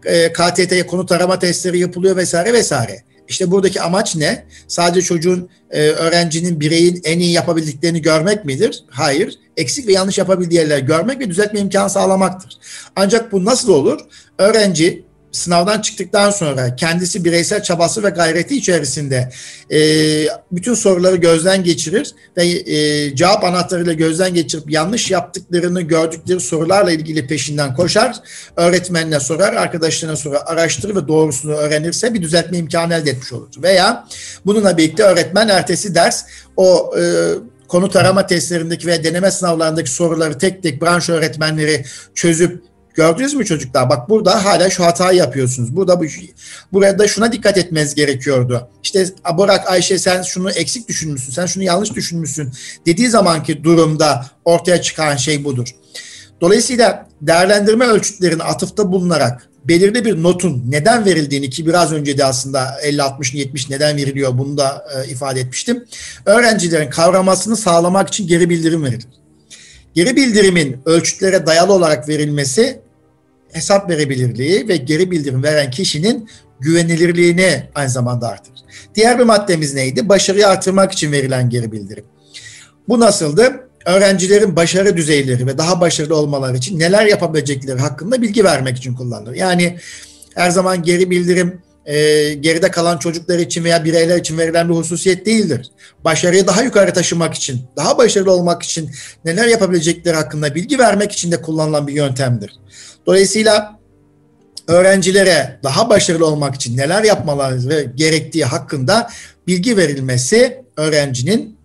[0.05, 3.03] e, KTT konu tarama testleri yapılıyor vesaire vesaire.
[3.32, 4.46] İşte buradaki amaç ne?
[4.67, 8.84] Sadece çocuğun, e, öğrencinin, bireyin en iyi yapabildiklerini görmek midir?
[8.89, 9.39] Hayır.
[9.58, 12.58] Eksik ve yanlış yapabildiği yerleri görmek ve düzeltme imkanı sağlamaktır.
[12.96, 14.00] Ancak bu nasıl olur?
[14.38, 19.30] Öğrenci sınavdan çıktıktan sonra kendisi bireysel çabası ve gayreti içerisinde
[19.72, 19.80] e,
[20.52, 27.28] bütün soruları gözden geçirir ve e, cevap anahtarıyla gözden geçirip yanlış yaptıklarını gördükleri sorularla ilgili
[27.28, 28.15] peşinden koşar.
[28.56, 33.48] Öğretmenine sorar, arkadaşlarına sorar, araştırır ve doğrusunu öğrenirse bir düzeltme imkanı elde etmiş olur.
[33.58, 34.08] Veya
[34.46, 36.24] bununla birlikte öğretmen ertesi ders
[36.58, 37.04] o e,
[37.67, 43.89] konu tarama testlerindeki ve deneme sınavlarındaki soruları tek tek branş öğretmenleri çözüp Gördünüz mü çocuklar?
[43.89, 45.75] Bak burada hala şu hatayı yapıyorsunuz.
[45.75, 46.06] Burada bu
[46.73, 48.69] burada şuna dikkat etmeniz gerekiyordu.
[48.84, 49.06] İşte
[49.38, 52.51] Borak Ayşe sen şunu eksik düşünmüşsün, sen şunu yanlış düşünmüşsün
[52.86, 55.75] dediği zamanki durumda ortaya çıkan şey budur.
[56.41, 62.80] Dolayısıyla değerlendirme ölçütlerini atıfta bulunarak belirli bir notun neden verildiğini ki biraz önce de aslında
[62.82, 65.86] 50 60 70 neden veriliyor bunu da e, ifade etmiştim.
[66.25, 69.08] Öğrencilerin kavramasını sağlamak için geri bildirim verilir.
[69.93, 72.82] Geri bildirimin ölçütlere dayalı olarak verilmesi
[73.51, 78.60] hesap verebilirliği ve geri bildirim veren kişinin güvenilirliğini aynı zamanda artırır.
[78.95, 80.10] Diğer bir maddemiz neydi?
[80.10, 82.06] Başarıyı artırmak için verilen geri bildirim.
[82.88, 83.67] Bu nasıldı?
[83.86, 89.36] Öğrencilerin başarı düzeyleri ve daha başarılı olmaları için neler yapabilecekleri hakkında bilgi vermek için kullanılır.
[89.36, 89.80] Yani
[90.36, 95.26] her zaman geri bildirim e, geride kalan çocuklar için veya bireyler için verilen bir hususiyet
[95.26, 95.72] değildir.
[96.04, 98.91] Başarıyı daha yukarı taşımak için, daha başarılı olmak için
[99.26, 102.52] neler yapabilecekleri hakkında bilgi vermek için de kullanılan bir yöntemdir.
[103.06, 103.80] Dolayısıyla
[104.67, 109.10] öğrencilere daha başarılı olmak için neler yapmaları gerektiği hakkında
[109.48, 111.58] bilgi verilmesi öğrencinin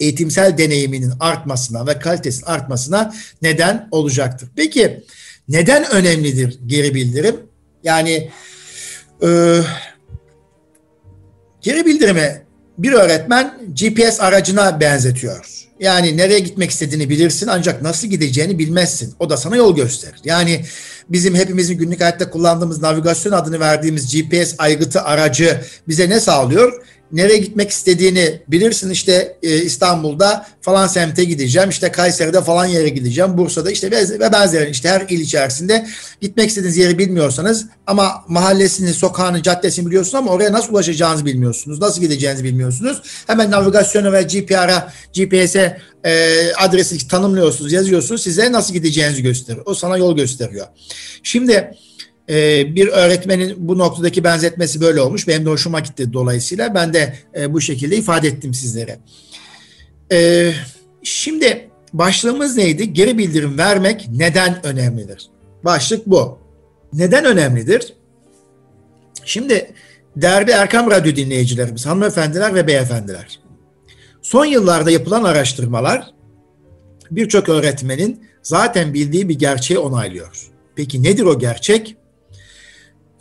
[0.00, 4.48] eğitimsel deneyiminin artmasına ve kalitesinin artmasına neden olacaktır.
[4.56, 5.04] Peki
[5.48, 7.36] neden önemlidir geri bildirim?
[7.84, 8.30] Yani
[9.22, 9.60] ee,
[11.60, 12.42] geri bildirimi
[12.78, 15.68] bir öğretmen GPS aracına benzetiyor.
[15.80, 19.14] Yani nereye gitmek istediğini bilirsin ancak nasıl gideceğini bilmezsin.
[19.18, 20.20] O da sana yol gösterir.
[20.24, 20.64] Yani
[21.08, 26.82] bizim hepimizin günlük hayatta kullandığımız navigasyon adını verdiğimiz GPS aygıtı aracı bize ne sağlıyor?
[27.12, 33.38] Nereye gitmek istediğini bilirsin işte e, İstanbul'da falan semte gideceğim işte Kayseri'de falan yere gideceğim
[33.38, 35.86] Bursa'da işte ve, benzeri işte her il içerisinde
[36.20, 41.80] gitmek istediğiniz yeri bilmiyorsanız ama mahallesini, sokağını, caddesini biliyorsunuz ama oraya nasıl ulaşacağınızı bilmiyorsunuz.
[41.80, 43.02] Nasıl gideceğinizi bilmiyorsunuz.
[43.26, 48.22] Hemen navigasyona ve GPR'a, GPS'e e, adresi tanımlıyorsunuz, yazıyorsunuz.
[48.22, 49.66] Size nasıl gideceğinizi gösteriyor.
[49.66, 50.66] O sana yol gösteriyor.
[51.22, 51.70] Şimdi
[52.28, 55.28] ee, bir öğretmenin bu noktadaki benzetmesi böyle olmuş.
[55.28, 56.74] Benim de hoşuma gitti dolayısıyla.
[56.74, 58.98] Ben de e, bu şekilde ifade ettim sizlere.
[60.12, 60.52] Ee,
[61.02, 62.92] şimdi başlığımız neydi?
[62.92, 65.26] Geri bildirim vermek neden önemlidir?
[65.64, 66.38] Başlık bu.
[66.92, 67.94] Neden önemlidir?
[69.24, 69.70] Şimdi
[70.16, 73.40] değerli Erkam Radyo dinleyicilerimiz, hanımefendiler ve beyefendiler.
[74.22, 76.10] Son yıllarda yapılan araştırmalar
[77.10, 80.50] birçok öğretmenin zaten bildiği bir gerçeği onaylıyor.
[80.76, 81.96] Peki nedir o gerçek?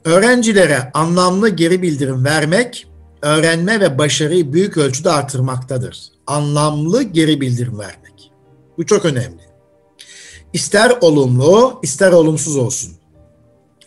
[0.06, 2.88] Öğrencilere anlamlı geri bildirim vermek,
[3.22, 6.12] öğrenme ve başarıyı büyük ölçüde artırmaktadır.
[6.28, 8.32] Anlamlı geri bildirim vermek.
[8.78, 9.42] Bu çok önemli.
[10.54, 12.94] İster olumlu, ister olumsuz olsun.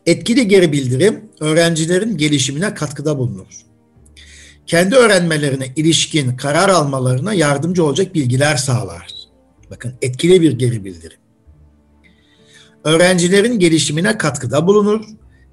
[0.06, 3.66] Etkili geri bildirim öğrencilerin gelişimine katkıda bulunur.
[4.66, 9.14] Kendi öğrenmelerine ilişkin karar almalarına yardımcı olacak bilgiler sağlar.
[9.70, 11.18] Bakın etkili bir geri bildirim.
[12.84, 15.04] Öğrencilerin gelişimine katkıda bulunur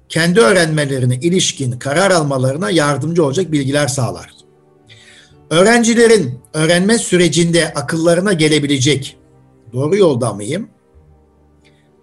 [0.08, 4.30] kendi öğrenmelerine ilişkin karar almalarına yardımcı olacak bilgiler sağlar.
[5.50, 9.16] Öğrencilerin öğrenme sürecinde akıllarına gelebilecek
[9.72, 10.68] doğru yolda mıyım?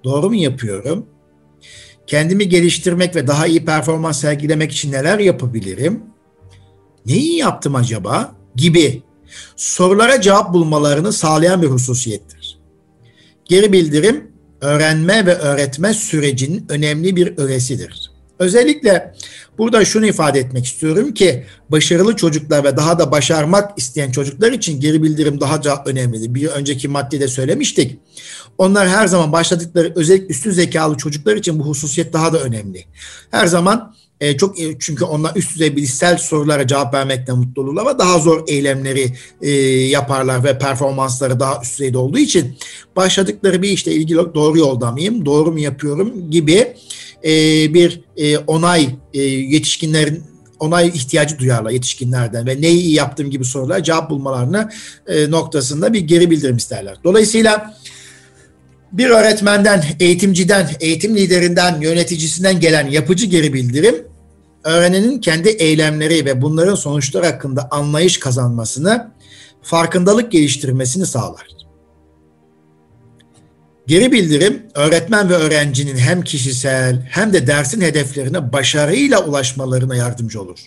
[0.04, 1.06] Doğru mu yapıyorum?
[2.08, 6.04] Kendimi geliştirmek ve daha iyi performans sergilemek için neler yapabilirim?
[7.06, 8.36] Neyi yaptım acaba?
[8.56, 9.04] Gibi
[9.56, 12.60] sorulara cevap bulmalarını sağlayan bir hususiyettir.
[13.46, 18.12] Geri bildirim öğrenme ve öğretme sürecinin önemli bir öğesidir.
[18.40, 19.14] Özellikle
[19.58, 24.80] burada şunu ifade etmek istiyorum ki başarılı çocuklar ve daha da başarmak isteyen çocuklar için
[24.80, 26.36] geri bildirim daha da önemlidir.
[26.36, 28.00] Bir önceki maddede söylemiştik.
[28.58, 32.86] Onlar her zaman başladıkları özellikle üstün zekalı çocuklar için bu hususiyet daha da önemli.
[33.32, 37.82] Her zaman e, çok e, çünkü onlar üst düzey bilişsel sorulara cevap vermekte mutlu olurlar
[37.82, 39.52] ama daha zor eylemleri e,
[39.88, 42.58] yaparlar ve performansları daha üst düzeyde olduğu için
[42.96, 46.74] başladıkları bir işte ilgili doğru yolda mıyım, doğru mu yapıyorum gibi
[47.24, 47.34] e,
[47.74, 50.24] bir e, onay e, yetişkinlerin
[50.60, 54.70] onay ihtiyacı duyarlar yetişkinlerden ve neyi iyi yaptığım gibi sorulara cevap bulmalarını
[55.08, 56.98] e, noktasında bir geri bildirim isterler.
[57.04, 57.76] Dolayısıyla
[58.98, 64.08] bir öğretmenden, eğitimciden, eğitim liderinden, yöneticisinden gelen yapıcı geri bildirim,
[64.64, 69.12] öğrenenin kendi eylemleri ve bunların sonuçları hakkında anlayış kazanmasını,
[69.62, 71.48] farkındalık geliştirmesini sağlar.
[73.88, 80.60] Geri bildirim öğretmen ve öğrencinin hem kişisel hem de dersin hedeflerine başarıyla ulaşmalarına yardımcı olur.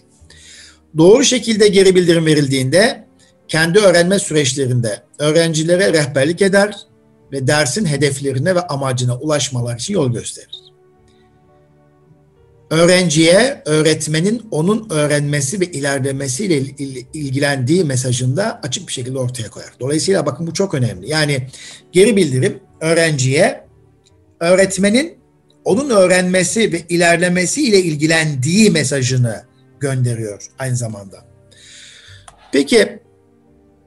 [0.98, 3.04] Doğru şekilde geri bildirim verildiğinde
[3.48, 6.87] kendi öğrenme süreçlerinde öğrencilere rehberlik eder
[7.32, 10.68] ve dersin hedeflerine ve amacına ulaşmalar için yol gösterir.
[12.70, 16.58] Öğrenciye öğretmenin onun öğrenmesi ve ilerlemesiyle
[17.14, 19.72] ilgilendiği mesajında açık bir şekilde ortaya koyar.
[19.80, 21.10] Dolayısıyla bakın bu çok önemli.
[21.10, 21.48] Yani
[21.92, 23.64] geri bildirim öğrenciye
[24.40, 25.18] öğretmenin
[25.64, 29.42] onun öğrenmesi ve ilerlemesiyle ilgilendiği mesajını
[29.80, 31.24] gönderiyor aynı zamanda.
[32.52, 32.98] Peki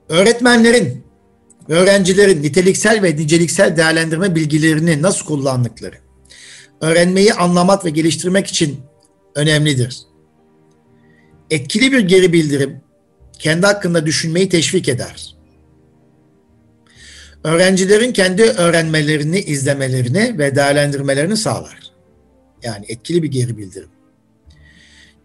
[0.09, 1.03] öğretmenlerin
[1.71, 5.95] öğrencilerin niteliksel ve niceliksel değerlendirme bilgilerini nasıl kullandıkları
[6.81, 8.79] öğrenmeyi anlamak ve geliştirmek için
[9.35, 9.97] önemlidir.
[11.49, 12.81] Etkili bir geri bildirim
[13.39, 15.35] kendi hakkında düşünmeyi teşvik eder.
[17.43, 21.79] Öğrencilerin kendi öğrenmelerini, izlemelerini ve değerlendirmelerini sağlar.
[22.63, 23.89] Yani etkili bir geri bildirim.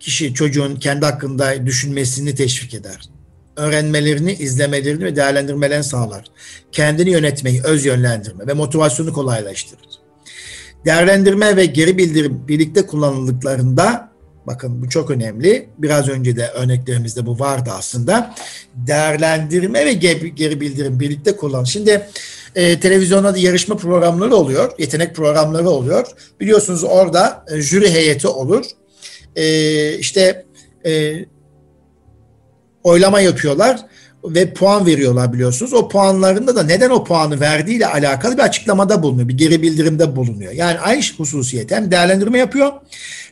[0.01, 3.16] Kişi çocuğun kendi hakkında düşünmesini teşvik eder.
[3.57, 6.25] Öğrenmelerini, izlemelerini ve değerlendirmelerini sağlar.
[6.73, 9.87] Kendini yönetmeyi, öz yönlendirme ve motivasyonu kolaylaştırır.
[10.85, 14.13] Değerlendirme ve geri bildirim birlikte kullanıldıklarında
[14.47, 15.69] bakın bu çok önemli.
[15.79, 18.35] Biraz önce de örneklerimizde bu vardı aslında.
[18.75, 21.65] Değerlendirme ve geri bildirim birlikte kullan.
[21.65, 22.09] Şimdi
[22.55, 24.73] e, televizyonda da yarışma programları oluyor.
[24.79, 26.07] Yetenek programları oluyor.
[26.41, 28.65] Biliyorsunuz orada e, jüri heyeti olur.
[29.37, 30.45] E, işte
[30.87, 31.15] e,
[32.87, 33.81] oylama yapıyorlar
[34.25, 35.73] ve puan veriyorlar biliyorsunuz.
[35.73, 39.29] O puanlarında da neden o puanı verdiğiyle alakalı bir açıklamada bulunuyor.
[39.29, 40.53] Bir geri bildirimde bulunuyor.
[40.53, 42.73] Yani aynı hususiyet hem değerlendirme yapıyor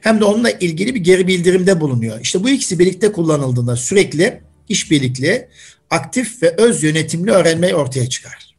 [0.01, 2.21] hem de onunla ilgili bir geri bildirimde bulunuyor.
[2.21, 5.49] İşte bu ikisi birlikte kullanıldığında sürekli işbirlikli,
[5.91, 8.55] aktif ve öz yönetimli öğrenme ortaya çıkar.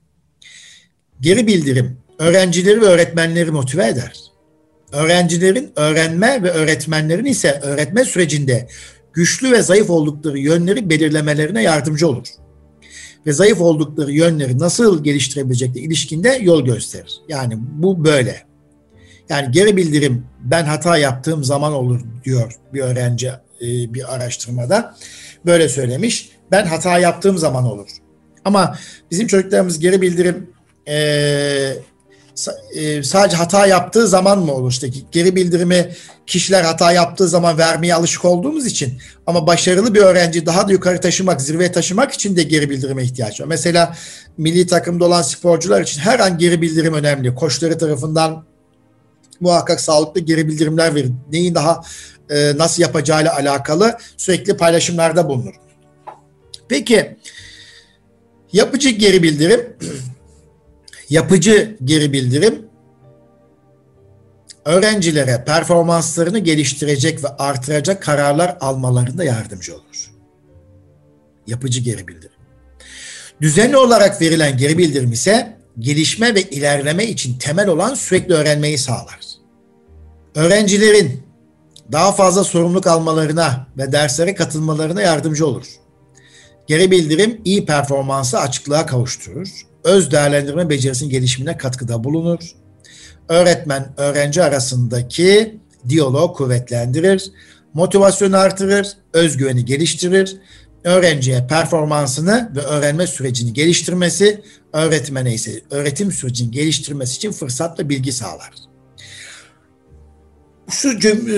[1.21, 4.19] Geri bildirim öğrencileri ve öğretmenleri motive eder.
[4.91, 8.67] Öğrencilerin öğrenme ve öğretmenlerin ise öğretme sürecinde
[9.15, 12.27] güçlü ve zayıf oldukları yönleri belirlemelerine yardımcı olur.
[13.25, 17.21] Ve zayıf oldukları yönleri nasıl geliştirebilecekleri ilişkinde yol gösterir.
[17.29, 18.43] Yani bu böyle.
[19.29, 23.27] Yani geri bildirim ben hata yaptığım zaman olur diyor bir öğrenci
[23.61, 24.95] e, bir araştırmada.
[25.45, 26.29] Böyle söylemiş.
[26.51, 27.89] Ben hata yaptığım zaman olur.
[28.45, 28.77] Ama
[29.11, 30.49] bizim çocuklarımız geri bildirim
[30.87, 30.95] e,
[33.03, 34.71] sadece hata yaptığı zaman mı olur?
[34.71, 35.95] İşte geri bildirimi
[36.27, 41.01] kişiler hata yaptığı zaman vermeye alışık olduğumuz için ama başarılı bir öğrenci daha da yukarı
[41.01, 43.45] taşımak, zirveye taşımak için de geri bildirime ihtiyaç var.
[43.45, 43.95] Mesela
[44.37, 47.35] milli takımda olan sporcular için her an geri bildirim önemli.
[47.35, 48.45] Koçları tarafından
[49.39, 51.15] muhakkak sağlıklı geri bildirimler verin.
[51.31, 51.81] Neyi daha
[52.29, 55.53] e, nasıl yapacağıyla alakalı sürekli paylaşımlarda bulunur.
[56.69, 57.17] Peki
[58.53, 59.75] yapıcı geri bildirim
[61.09, 62.65] Yapıcı geri bildirim
[64.65, 70.11] öğrencilere performanslarını geliştirecek ve artıracak kararlar almalarında yardımcı olur.
[71.47, 72.31] Yapıcı geri bildirim.
[73.41, 79.19] Düzenli olarak verilen geri bildirim ise gelişme ve ilerleme için temel olan sürekli öğrenmeyi sağlar.
[80.35, 81.23] Öğrencilerin
[81.91, 85.65] daha fazla sorumluluk almalarına ve derslere katılmalarına yardımcı olur.
[86.67, 92.39] Geri bildirim iyi performansı açıklığa kavuşturur öz değerlendirme becerisinin gelişimine katkıda bulunur.
[93.29, 97.31] Öğretmen öğrenci arasındaki diyalog kuvvetlendirir,
[97.73, 100.37] motivasyonu artırır, özgüveni geliştirir,
[100.83, 104.41] öğrenciye performansını ve öğrenme sürecini geliştirmesi,
[104.73, 108.51] öğretmene ise öğretim sürecini geliştirmesi için fırsat ve bilgi sağlar.
[110.69, 110.89] Şu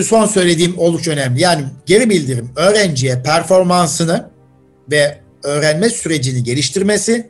[0.03, 1.41] son söylediğim oldukça önemli.
[1.41, 4.29] Yani geri bildirim öğrenciye performansını
[4.91, 7.29] ve öğrenme sürecini geliştirmesi,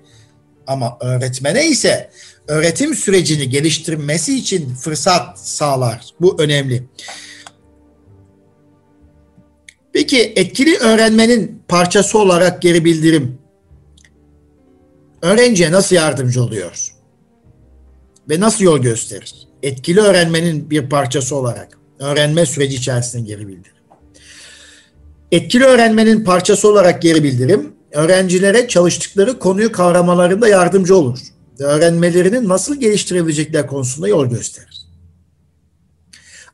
[0.68, 2.10] ama öğretmene ise
[2.48, 6.06] öğretim sürecini geliştirmesi için fırsat sağlar.
[6.22, 6.84] Bu önemli.
[9.94, 13.38] Peki etkili öğrenmenin parçası olarak geri bildirim
[15.22, 16.94] öğrenciye nasıl yardımcı oluyor?
[18.30, 19.34] Ve nasıl yol gösterir?
[19.64, 23.78] Etkili öğrenmenin bir parçası olarak öğrenme süreci içerisinde geri bildirim.
[25.32, 31.20] Etkili öğrenmenin parçası olarak geri bildirim öğrencilere çalıştıkları konuyu kavramalarında yardımcı olur
[31.60, 34.88] ve öğrenmelerini nasıl geliştirebilecekler konusunda yol gösterir.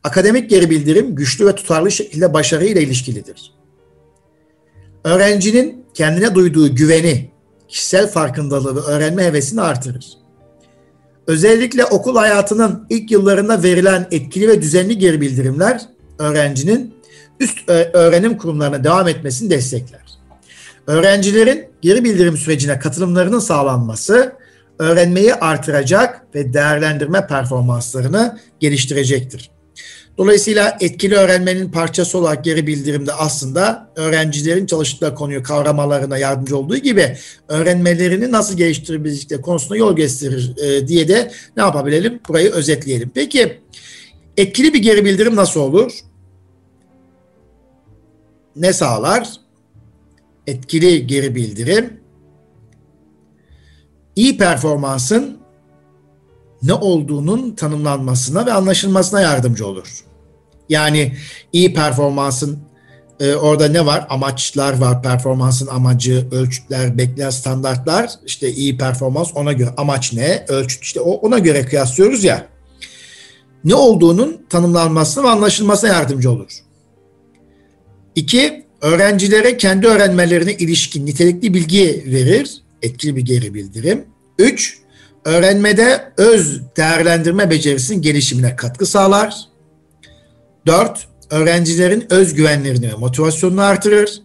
[0.03, 3.53] Akademik geri bildirim güçlü ve tutarlı şekilde başarıyla ilişkilidir.
[5.03, 7.31] Öğrencinin kendine duyduğu güveni,
[7.67, 10.17] kişisel farkındalığı ve öğrenme hevesini artırır.
[11.27, 15.81] Özellikle okul hayatının ilk yıllarında verilen etkili ve düzenli geri bildirimler
[16.19, 16.93] öğrencinin
[17.39, 20.02] üst öğrenim kurumlarına devam etmesini destekler.
[20.87, 24.33] Öğrencilerin geri bildirim sürecine katılımlarının sağlanması,
[24.79, 29.53] öğrenmeyi artıracak ve değerlendirme performanslarını geliştirecektir.
[30.17, 37.17] Dolayısıyla etkili öğrenmenin parçası olarak geri bildirimde aslında öğrencilerin çalıştıkları konuyu kavramalarına yardımcı olduğu gibi
[37.47, 42.19] öğrenmelerini nasıl geliştirebilecekleri konusunda yol gösterir e, diye de ne yapabilelim?
[42.27, 43.11] Burayı özetleyelim.
[43.15, 43.61] Peki
[44.37, 45.99] etkili bir geri bildirim nasıl olur?
[48.55, 49.42] Ne sağlar?
[50.47, 52.03] Etkili geri bildirim
[54.15, 55.37] iyi performansın
[56.63, 60.05] ne olduğunun tanımlanmasına ve anlaşılmasına yardımcı olur.
[60.69, 61.17] Yani
[61.53, 62.59] iyi performansın
[63.19, 64.07] e, orada ne var?
[64.09, 65.01] Amaçlar var.
[65.03, 68.11] Performansın amacı, ölçütler, beklenen standartlar.
[68.25, 69.69] İşte iyi performans ona göre.
[69.77, 70.45] Amaç ne?
[70.47, 72.47] Ölçüt işte o, ona göre kıyaslıyoruz ya.
[73.63, 76.51] Ne olduğunun tanımlanmasına ve anlaşılmasına yardımcı olur.
[78.15, 82.57] İki, öğrencilere kendi öğrenmelerine ilişkin nitelikli bilgi verir.
[82.81, 84.05] Etkili bir geri bildirim.
[84.39, 84.77] Üç,
[85.25, 89.35] öğrenmede öz değerlendirme becerisinin gelişimine katkı sağlar.
[90.67, 91.07] 4.
[91.29, 94.21] Öğrencilerin özgüvenlerini ve motivasyonunu artırır.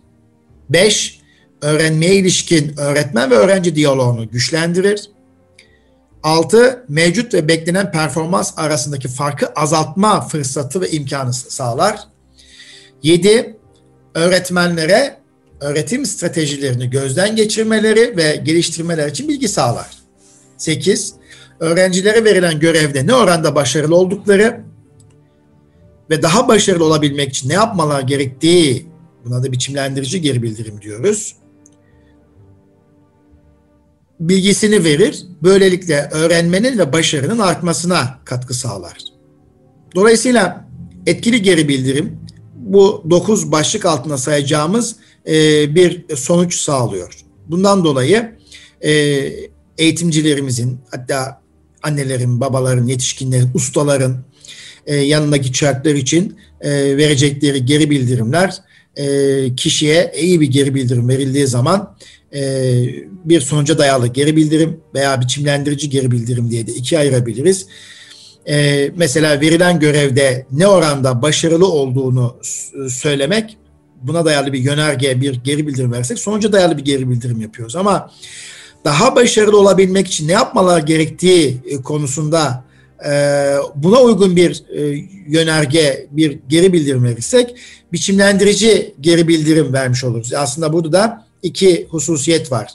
[0.71, 1.21] 5.
[1.63, 5.11] Öğrenmeye ilişkin öğretmen ve öğrenci diyaloğunu güçlendirir.
[6.23, 6.85] 6.
[6.89, 12.01] Mevcut ve beklenen performans arasındaki farkı azaltma fırsatı ve imkanı sağlar.
[13.03, 13.58] 7.
[14.19, 15.17] Öğretmenlere
[15.61, 19.91] öğretim stratejilerini gözden geçirmeleri ve geliştirmeleri için bilgi sağlar.
[20.57, 21.15] 8.
[21.61, 24.61] Öğrencilere verilen görevde ne oranda başarılı oldukları
[26.11, 28.87] ve daha başarılı olabilmek için ne yapmalar gerektiği
[29.25, 31.37] buna da biçimlendirici geri bildirim diyoruz.
[34.21, 35.27] Bilgisini verir.
[35.43, 38.99] Böylelikle öğrenmenin ve başarının artmasına katkı sağlar.
[39.95, 40.69] Dolayısıyla
[41.07, 42.28] etkili geri bildirim
[42.73, 44.97] bu dokuz başlık altında sayacağımız
[45.27, 45.35] e,
[45.75, 47.15] bir sonuç sağlıyor.
[47.49, 48.33] Bundan dolayı
[48.81, 48.93] e,
[49.79, 51.41] eğitimcilerimizin hatta
[51.83, 54.17] annelerin, babaların, yetişkinlerin, ustaların
[54.87, 58.55] e, yanındaki çıraklar için verecekleri geri bildirimler
[59.57, 61.97] kişiye iyi bir geri bildirim verildiği zaman
[63.25, 67.67] bir sonuca dayalı geri bildirim veya biçimlendirici geri bildirim diye de ikiye ayırabiliriz.
[68.49, 72.37] E, mesela verilen görevde ne oranda başarılı olduğunu
[72.89, 73.57] söylemek
[74.03, 77.77] buna dayalı bir yönerge, bir geri bildirim versek sonuca dayalı bir geri bildirim yapıyoruz.
[77.77, 78.11] Ama
[78.85, 82.65] daha başarılı olabilmek için ne yapmalar gerektiği e, konusunda
[83.09, 83.13] e,
[83.75, 87.55] buna uygun bir e, yönerge, bir geri bildirim verirsek
[87.93, 90.33] biçimlendirici geri bildirim vermiş oluruz.
[90.35, 92.71] Aslında burada da iki hususiyet var.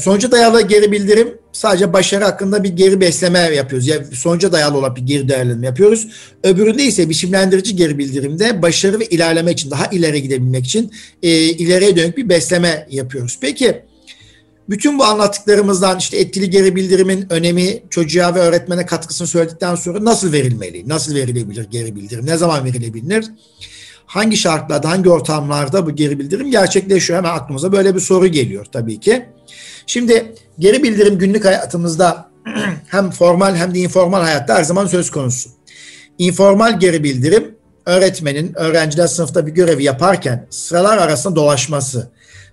[0.00, 3.86] Sonuca dayalı geri bildirim sadece başarı hakkında bir geri besleme yapıyoruz.
[3.86, 6.08] Yani sonuca dayalı olan bir geri değerlendirme yapıyoruz.
[6.42, 10.92] Öbüründe ise biçimlendirici geri bildirimde başarı ve ilerleme için, daha ileri gidebilmek için
[11.22, 13.38] e, ileriye dönük bir besleme yapıyoruz.
[13.40, 13.82] Peki
[14.68, 20.32] bütün bu anlattıklarımızdan işte etkili geri bildirimin önemi çocuğa ve öğretmene katkısını söyledikten sonra nasıl
[20.32, 20.88] verilmeli?
[20.88, 22.26] Nasıl verilebilir geri bildirim?
[22.26, 23.24] Ne zaman verilebilir?
[24.08, 27.18] Hangi şartlarda, hangi ortamlarda bu geri bildirim gerçekleşiyor?
[27.18, 29.26] Hemen aklımıza böyle bir soru geliyor tabii ki.
[29.86, 32.28] Şimdi geri bildirim günlük hayatımızda
[32.88, 35.50] hem formal hem de informal hayatta her zaman söz konusu.
[36.18, 37.54] İnformal geri bildirim
[37.86, 42.10] öğretmenin öğrenciler sınıfta bir görevi yaparken sıralar arasında dolaşması,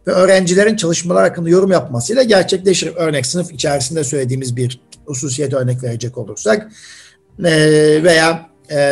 [0.08, 2.96] ve öğrencilerin çalışmalar hakkında yorum yapmasıyla gerçekleşir.
[2.96, 6.68] Örnek sınıf içerisinde söylediğimiz bir hususiyet örnek verecek olursak
[8.04, 8.50] veya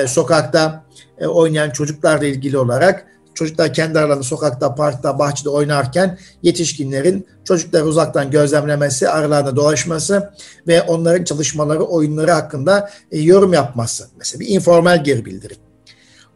[0.08, 0.84] sokakta
[1.18, 8.32] e, oynayan çocuklarla ilgili olarak çocuklar kendi aralarında sokakta, parkta, bahçede oynarken yetişkinlerin çocukları uzaktan
[8.32, 10.34] gözlemlemesi, aralarında dolaşması
[10.68, 14.08] ve onların çalışmaları, oyunları hakkında yorum yapması.
[14.18, 15.58] Mesela bir informal geri bildirim.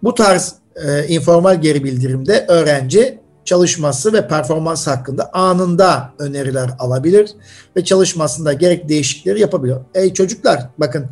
[0.04, 7.30] Bu tarz e, informal geri bildirimde öğrenci çalışması ve performans hakkında anında öneriler alabilir
[7.76, 9.86] ve çalışmasında gerek değişiklikleri yapabiliyor.
[9.94, 11.06] Ey çocuklar bakın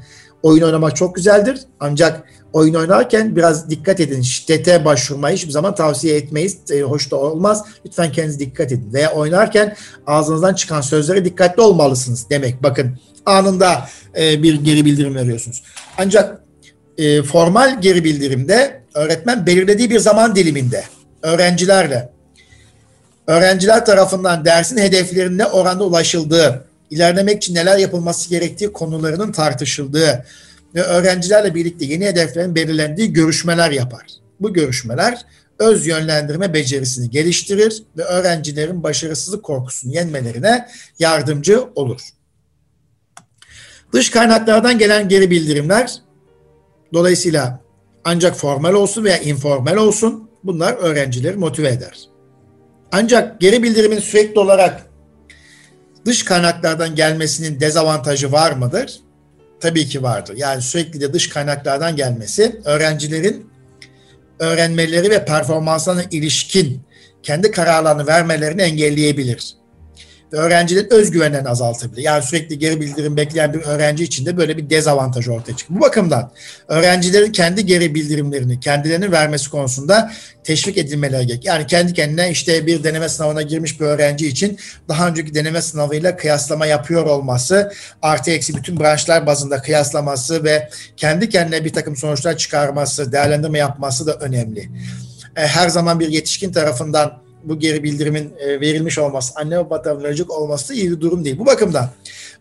[0.44, 2.24] oyun oynamak çok güzeldir ancak
[2.56, 4.22] oyun oynarken biraz dikkat edin.
[4.22, 6.58] Şiddete başvurmayı hiçbir zaman tavsiye etmeyiz.
[6.72, 7.66] E, hoş da olmaz.
[7.86, 8.94] Lütfen kendiniz dikkat edin.
[8.94, 9.76] Veya oynarken
[10.08, 12.64] ağzınızdan çıkan sözlere dikkatli olmalısınız demek.
[12.64, 13.90] Bakın anında
[14.20, 15.64] e, bir geri bildirim veriyorsunuz.
[15.98, 16.42] Ancak
[16.98, 20.84] e, formal geri bildirimde öğretmen belirlediği bir zaman diliminde
[21.22, 22.10] öğrencilerle
[23.28, 30.26] öğrenciler tarafından dersin hedeflerine oranda ulaşıldığı, ilerlemek için neler yapılması gerektiği konularının tartışıldığı
[30.76, 34.06] ve öğrencilerle birlikte yeni hedeflerin belirlendiği görüşmeler yapar.
[34.40, 35.26] Bu görüşmeler
[35.60, 40.68] öz yönlendirme becerisini geliştirir ve öğrencilerin başarısızlık korkusunu yenmelerine
[41.00, 42.02] yardımcı olur.
[43.94, 45.96] Dış kaynaklardan gelen geri bildirimler
[46.94, 47.60] dolayısıyla
[48.04, 52.10] ancak formal olsun veya informal olsun bunlar öğrencileri motive eder.
[52.92, 54.86] Ancak geri bildirimin sürekli olarak
[56.06, 59.05] dış kaynaklardan gelmesinin dezavantajı var mıdır?
[59.60, 60.38] Tabii ki vardır.
[60.38, 63.50] Yani sürekli de dış kaynaklardan gelmesi öğrencilerin
[64.40, 66.82] öğrenmeleri ve performanslarına ilişkin
[67.24, 69.56] kendi kararlarını vermelerini engelleyebilir
[70.36, 72.02] öğrencilerin özgüvenlerini azaltabilir.
[72.02, 75.80] Yani sürekli geri bildirim bekleyen bir öğrenci için de böyle bir dezavantaj ortaya çıkıyor.
[75.80, 76.32] Bu bakımdan
[76.68, 80.12] öğrencilerin kendi geri bildirimlerini kendilerinin vermesi konusunda
[80.44, 81.46] teşvik edilmeleri gerek.
[81.46, 86.18] Yani kendi kendine işte bir deneme sınavına girmiş bir öğrenci için daha önceki deneme sınavıyla
[86.18, 92.38] kıyaslama yapıyor olması, artı eksi bütün branşlar bazında kıyaslaması ve kendi kendine bir takım sonuçlar
[92.38, 94.70] çıkarması, değerlendirme yapması da önemli.
[95.36, 100.08] E, her zaman bir yetişkin tarafından bu geri bildirimin e, verilmiş olması, anne baba tarafından
[100.08, 101.40] verecek olması iyi bir durum değil.
[101.40, 101.90] Bu bakımdan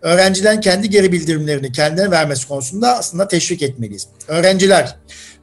[0.02, 4.08] öğrencilerin kendi geri bildirimlerini kendine vermesi konusunda aslında teşvik etmeliyiz.
[4.28, 4.96] Öğrenciler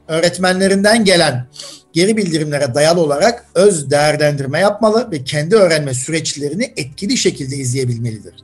[0.08, 1.46] öğretmenlerinden gelen
[1.92, 8.34] geri bildirimlere dayalı olarak öz değerlendirme yapmalı ve kendi öğrenme süreçlerini etkili şekilde izleyebilmelidir.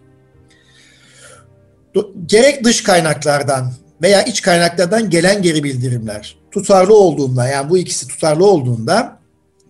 [2.26, 8.46] Gerek dış kaynaklardan veya iç kaynaklardan gelen geri bildirimler tutarlı olduğunda yani bu ikisi tutarlı
[8.46, 9.17] olduğunda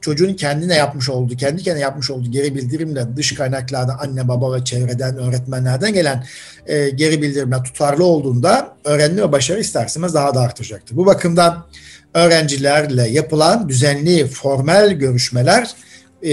[0.00, 4.64] çocuğun kendine yapmış olduğu, kendi kendine yapmış olduğu geri bildirimle dış kaynaklardan anne baba ve
[4.64, 6.24] çevreden, öğretmenlerden gelen
[6.66, 10.96] e, geri bildirimler tutarlı olduğunda öğrenme ve başarı isterseniz daha da artacaktır.
[10.96, 11.66] Bu bakımdan
[12.14, 15.74] öğrencilerle yapılan düzenli formel görüşmeler
[16.22, 16.30] e,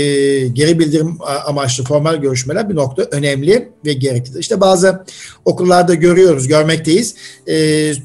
[0.48, 4.40] geri bildirim amaçlı formal görüşmeler bir nokta önemli ve gereklidir.
[4.40, 5.04] İşte bazı
[5.46, 7.16] okullarda görüyoruz, görmekteyiz.
[7.48, 7.56] E,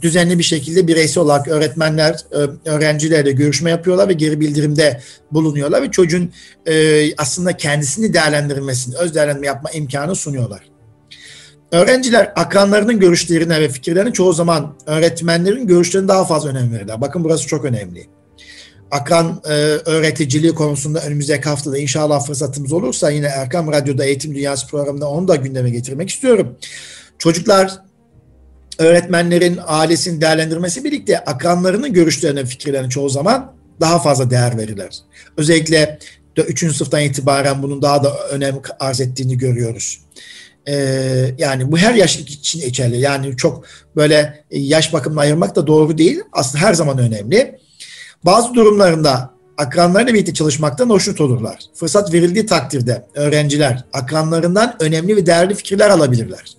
[0.03, 5.01] düzenli bir şekilde bireysel olarak öğretmenler e, öğrencilerle görüşme yapıyorlar ve geri bildirimde
[5.33, 6.33] bulunuyorlar ve çocuğun
[6.67, 10.71] e, aslında kendisini değerlendirmesini, öz değerlendirme yapma imkanı sunuyorlar.
[11.73, 17.01] Öğrenciler akranlarının görüşlerine ve fikirlerine çoğu zaman öğretmenlerin görüşlerine daha fazla önem verirler.
[17.01, 18.07] Bakın burası çok önemli
[18.91, 19.53] akran e,
[19.87, 25.37] öğreticiliği konusunda önümüzdeki haftada inşallah fırsatımız olursa yine Erkam Radyo'da Eğitim Dünyası programında onu da
[25.37, 26.59] gündeme getirmek istiyorum.
[27.19, 27.79] Çocuklar
[28.79, 34.99] öğretmenlerin ailesini değerlendirmesi birlikte akranlarının görüşlerine, fikirlerine çoğu zaman daha fazla değer verirler.
[35.37, 35.99] Özellikle
[36.37, 36.77] 3.
[36.77, 40.01] sınıftan itibaren bunun daha da önem arz ettiğini görüyoruz.
[40.69, 43.01] Ee, yani bu her yaş için geçerli.
[43.01, 43.65] Yani çok
[43.97, 46.21] böyle yaş bakımına ayırmak da doğru değil.
[46.33, 47.59] Aslında her zaman önemli.
[48.25, 51.59] Bazı durumlarında akranlarıyla birlikte çalışmaktan hoşnut olurlar.
[51.75, 56.57] Fırsat verildiği takdirde öğrenciler akranlarından önemli ve değerli fikirler alabilirler.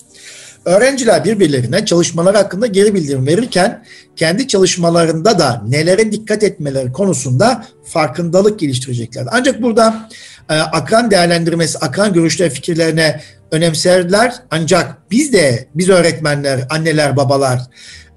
[0.66, 3.86] Öğrenciler birbirlerine çalışmalar hakkında geri bildirim verirken
[4.16, 9.28] kendi çalışmalarında da nelere dikkat etmeleri konusunda farkındalık geliştirecekler.
[9.32, 10.10] Ancak burada
[10.50, 14.34] e, akran değerlendirmesi, akran görüşleri, fikirlerine önemserler.
[14.52, 17.62] Ancak biz de, biz öğretmenler, anneler, babalar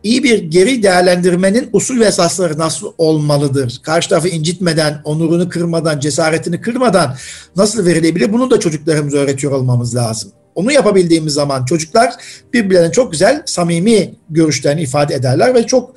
[0.05, 3.81] iyi bir geri değerlendirmenin usul ve esasları nasıl olmalıdır?
[3.83, 7.17] Karşı tarafı incitmeden, onurunu kırmadan, cesaretini kırmadan
[7.57, 8.33] nasıl verilebilir?
[8.33, 10.33] Bunu da çocuklarımıza öğretiyor olmamız lazım.
[10.55, 12.15] Onu yapabildiğimiz zaman çocuklar
[12.53, 15.95] birbirlerine çok güzel, samimi görüşlerini ifade ederler ve çok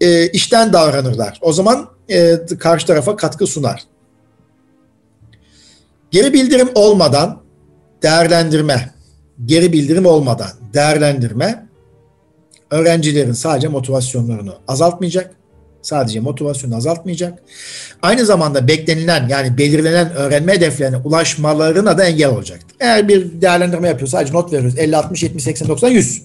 [0.00, 1.38] e, işten davranırlar.
[1.40, 3.82] O zaman e, karşı tarafa katkı sunar.
[6.10, 7.42] Geri bildirim olmadan
[8.02, 8.90] değerlendirme,
[9.44, 11.63] geri bildirim olmadan değerlendirme
[12.74, 15.34] öğrencilerin sadece motivasyonlarını azaltmayacak.
[15.82, 17.42] Sadece motivasyonu azaltmayacak.
[18.02, 22.76] Aynı zamanda beklenilen yani belirlenen öğrenme hedeflerine ulaşmalarına da engel olacaktır.
[22.80, 26.22] Eğer bir değerlendirme yapıyor sadece not veriyoruz 50, 60, 70, 80, 90, 100.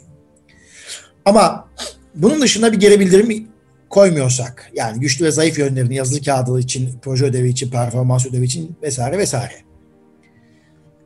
[1.26, 1.68] Ama
[2.16, 3.48] bunun dışında bir geri bildirim
[3.90, 8.78] koymuyorsak yani güçlü ve zayıf yönlerini yazılı kağıdı için, proje ödevi için, performans ödevi için
[8.82, 9.69] vesaire vesaire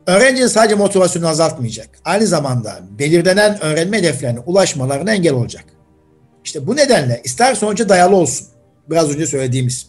[0.07, 1.89] öğrencinin sadece motivasyonu azaltmayacak.
[2.05, 5.65] Aynı zamanda belirlenen öğrenme hedeflerine ulaşmalarına engel olacak.
[6.43, 8.47] İşte bu nedenle ister sonuca dayalı olsun.
[8.89, 9.87] Biraz önce söylediğimiz.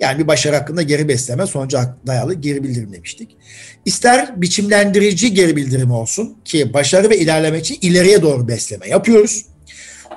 [0.00, 3.36] Yani bir başarı hakkında geri besleme sonuca dayalı geri bildirim demiştik.
[3.84, 9.46] İster biçimlendirici geri bildirim olsun ki başarı ve ilerleme için ileriye doğru besleme yapıyoruz.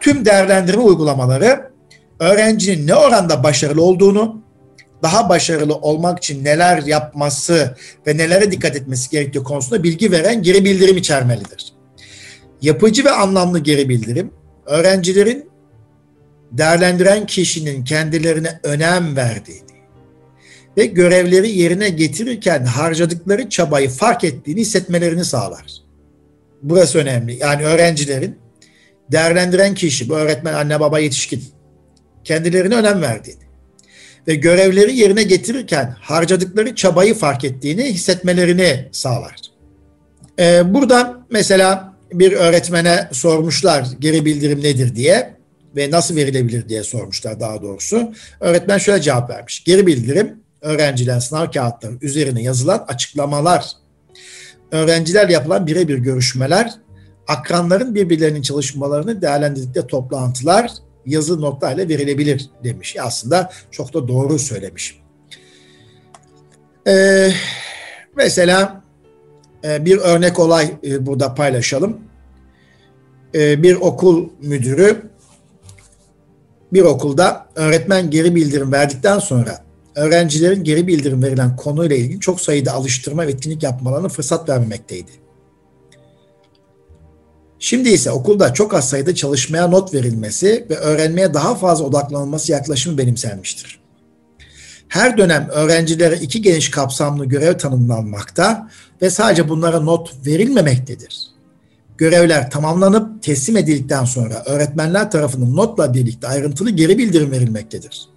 [0.01, 1.71] Tüm değerlendirme uygulamaları
[2.19, 4.42] öğrencinin ne oranda başarılı olduğunu
[5.03, 7.75] daha başarılı olmak için neler yapması
[8.07, 11.73] ve nelere dikkat etmesi gerektiği konusunda bilgi veren geri bildirim içermelidir.
[12.61, 14.31] Yapıcı ve anlamlı geri bildirim,
[14.65, 15.49] öğrencilerin
[16.51, 19.73] değerlendiren kişinin kendilerine önem verdiğini
[20.77, 25.65] ve görevleri yerine getirirken harcadıkları çabayı fark ettiğini hissetmelerini sağlar.
[26.61, 27.37] Burası önemli.
[27.41, 28.37] Yani öğrencilerin
[29.11, 31.43] değerlendiren kişi, bu öğretmen, anne, baba, yetişkin
[32.23, 33.43] kendilerine önem verdiğini
[34.27, 39.35] ve görevleri yerine getirirken harcadıkları çabayı fark ettiğini hissetmelerini sağlar.
[40.39, 45.33] Ee, burada mesela bir öğretmene sormuşlar geri bildirim nedir diye
[45.75, 48.13] ve nasıl verilebilir diye sormuşlar daha doğrusu.
[48.39, 49.63] Öğretmen şöyle cevap vermiş.
[49.63, 53.65] Geri bildirim öğrencilerin sınav kağıtları üzerine yazılan açıklamalar
[54.71, 56.73] öğrencilerle yapılan birebir görüşmeler,
[57.27, 60.71] akranların birbirlerinin çalışmalarını değerlendirdikleri toplantılar
[61.05, 62.95] yazı notlarla verilebilir demiş.
[63.01, 64.99] Aslında çok da doğru söylemiş.
[66.87, 67.29] Ee,
[68.15, 68.83] mesela
[69.63, 71.97] e, bir örnek olay e, burada paylaşalım.
[73.35, 75.13] E, bir okul müdürü
[76.73, 79.63] bir okulda öğretmen geri bildirim verdikten sonra
[79.95, 85.22] öğrencilerin geri bildirim verilen konuyla ilgili çok sayıda alıştırma ve etkinlik yapmalarına fırsat vermemekteydi.
[87.65, 92.97] Şimdi ise okulda çok az sayıda çalışmaya not verilmesi ve öğrenmeye daha fazla odaklanılması yaklaşımı
[92.97, 93.79] benimsenmiştir.
[94.87, 98.69] Her dönem öğrencilere iki geniş kapsamlı görev tanımlanmakta
[99.01, 101.27] ve sadece bunlara not verilmemektedir.
[101.97, 108.07] Görevler tamamlanıp teslim edildikten sonra öğretmenler tarafından notla birlikte ayrıntılı geri bildirim verilmektedir.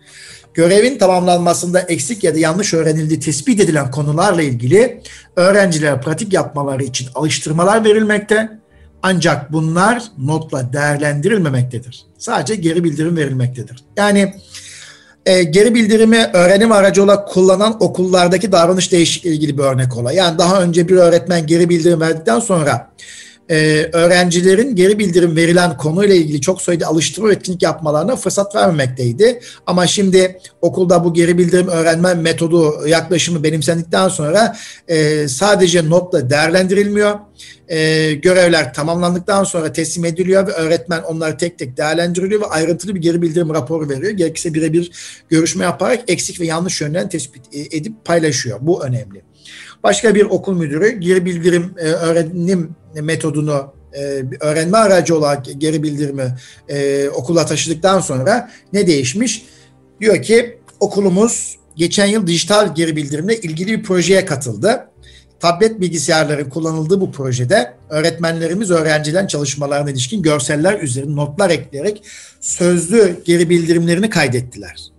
[0.55, 5.03] Görevin tamamlanmasında eksik ya da yanlış öğrenildiği tespit edilen konularla ilgili
[5.37, 8.66] öğrencilere pratik yapmaları için alıştırmalar verilmekte
[9.03, 12.05] ancak bunlar notla değerlendirilmemektedir.
[12.19, 13.85] Sadece geri bildirim verilmektedir.
[13.97, 14.35] Yani
[15.27, 20.17] e, geri bildirimi öğrenim aracı olarak kullanan okullardaki davranış değişikliği ilgili bir örnek olay.
[20.17, 22.91] Yani daha önce bir öğretmen geri bildirim verdikten sonra
[23.51, 29.41] e, öğrencilerin geri bildirim verilen konuyla ilgili çok sayıda alıştırma etkinlik yapmalarına fırsat vermemekteydi.
[29.67, 34.57] Ama şimdi okulda bu geri bildirim öğrenme metodu yaklaşımı benimsendikten sonra
[34.89, 37.19] e, sadece notla değerlendirilmiyor.
[37.69, 43.01] E, görevler tamamlandıktan sonra teslim ediliyor ve öğretmen onları tek tek değerlendiriliyor ve ayrıntılı bir
[43.01, 44.13] geri bildirim raporu veriyor.
[44.13, 44.91] Gerekirse birebir
[45.29, 48.59] görüşme yaparak eksik ve yanlış yönlerini tespit e, edip paylaşıyor.
[48.63, 49.23] Bu önemli.
[49.83, 56.37] Başka bir okul müdürü geri bildirim e, öğrenim metodunu e, öğrenme aracı olarak geri bildirimi
[56.69, 59.47] e, okula taşıdıktan sonra ne değişmiş?
[60.01, 64.89] Diyor ki okulumuz geçen yıl dijital geri bildirimle ilgili bir projeye katıldı.
[65.41, 72.03] Tablet bilgisayarların kullanıldığı bu projede öğretmenlerimiz öğrencilerin çalışmalarına ilişkin görseller üzerine notlar ekleyerek
[72.41, 74.96] sözlü geri bildirimlerini kaydettiler.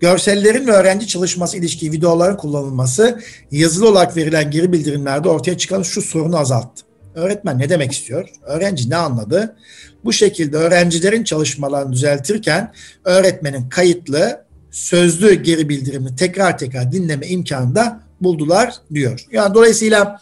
[0.00, 3.20] Görsellerin ve öğrenci çalışması ilişkin videoların kullanılması
[3.50, 6.82] yazılı olarak verilen geri bildirimlerde ortaya çıkan şu sorunu azalttı.
[7.14, 8.28] Öğretmen ne demek istiyor?
[8.42, 9.56] Öğrenci ne anladı?
[10.04, 12.72] Bu şekilde öğrencilerin çalışmalarını düzeltirken
[13.04, 19.24] öğretmenin kayıtlı sözlü geri bildirimi tekrar tekrar dinleme imkanı da buldular diyor.
[19.32, 20.20] Yani dolayısıyla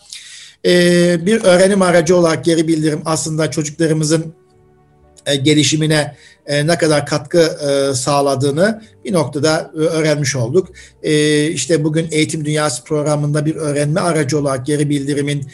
[1.27, 4.35] bir öğrenim aracı olarak geri bildirim aslında çocuklarımızın
[5.27, 6.17] e, gelişimine
[6.47, 10.69] e, ne kadar katkı e, sağladığını bir noktada öğrenmiş olduk.
[11.51, 15.47] İşte bugün Eğitim Dünyası programında bir öğrenme aracı olarak geri bildirimin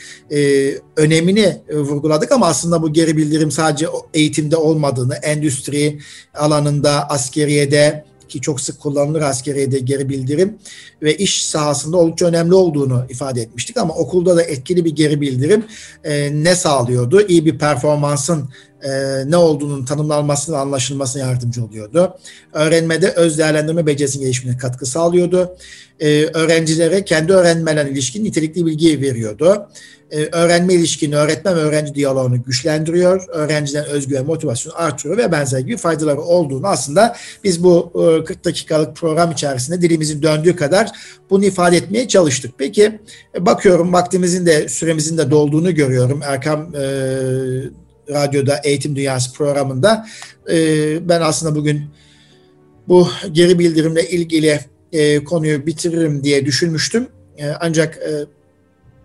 [0.97, 5.99] önemini vurguladık ama aslında bu geri bildirim sadece eğitimde olmadığını, endüstri
[6.35, 10.59] alanında, askeriyede, ki çok sık kullanılır askeriyede geri bildirim
[11.03, 15.65] ve iş sahasında oldukça önemli olduğunu ifade etmiştik ama okulda da etkili bir geri bildirim
[16.05, 17.23] e, ne sağlıyordu?
[17.27, 18.49] İyi bir performansın
[18.83, 18.91] e,
[19.31, 22.19] ne olduğunun tanımlanmasına anlaşılmasına yardımcı oluyordu.
[22.53, 25.57] Öğrenmede öz değerlendirme becerisinin gelişimine katkı sağlıyordu.
[26.01, 29.69] E, öğrencilere kendi öğrenmelerine ilişkin nitelikli bilgi veriyordu.
[30.11, 33.25] E, öğrenme ilişkini, öğretmen ve öğrenci diyaloğunu güçlendiriyor.
[33.29, 37.93] Öğrenciden özgüven, motivasyonu artırıyor ve benzer gibi faydaları olduğunu aslında biz bu
[38.27, 40.91] 40 e, dakikalık program içerisinde dilimizin döndüğü kadar
[41.31, 42.55] bunu ifade etmeye çalıştık.
[42.59, 43.01] Peki
[43.35, 46.21] e, bakıyorum vaktimizin de süremizin de dolduğunu görüyorum.
[46.25, 46.83] Erkam e,
[48.11, 50.07] Radyo'da Eğitim Dünyası programında
[50.51, 51.85] e, ben aslında bugün
[52.89, 54.61] bu geri bildirimle ilgili
[54.93, 57.09] e, konuyu bitiririm diye düşünmüştüm.
[57.39, 57.99] E, ancak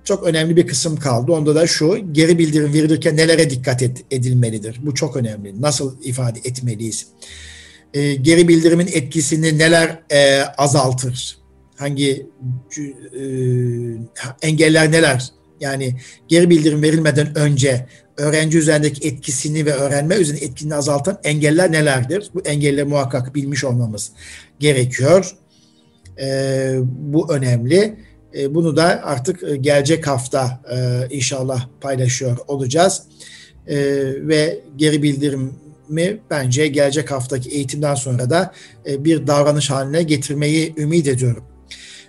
[0.04, 1.32] çok önemli bir kısım kaldı.
[1.32, 3.82] Onda da şu, geri bildirim verilirken nelere dikkat
[4.12, 4.80] edilmelidir?
[4.82, 5.62] Bu çok önemli.
[5.62, 7.08] Nasıl ifade etmeliyiz?
[8.22, 10.00] Geri bildirimin etkisini neler
[10.58, 11.38] azaltır?
[11.76, 12.28] Hangi
[14.42, 15.32] engeller neler?
[15.60, 15.96] Yani
[16.28, 17.88] geri bildirim verilmeden önce
[18.18, 22.30] öğrenci üzerindeki etkisini ve öğrenme üzerindeki etkisini azaltan engeller nelerdir?
[22.34, 24.12] Bu engelleri muhakkak bilmiş olmamız
[24.60, 25.36] gerekiyor.
[26.20, 28.00] E, bu önemli.
[28.38, 33.04] E, bunu da artık e, gelecek hafta e, inşallah paylaşıyor olacağız.
[33.68, 33.78] E,
[34.28, 38.54] ve geri bildirimi bence gelecek haftaki eğitimden sonra da
[38.90, 41.44] e, bir davranış haline getirmeyi ümit ediyorum.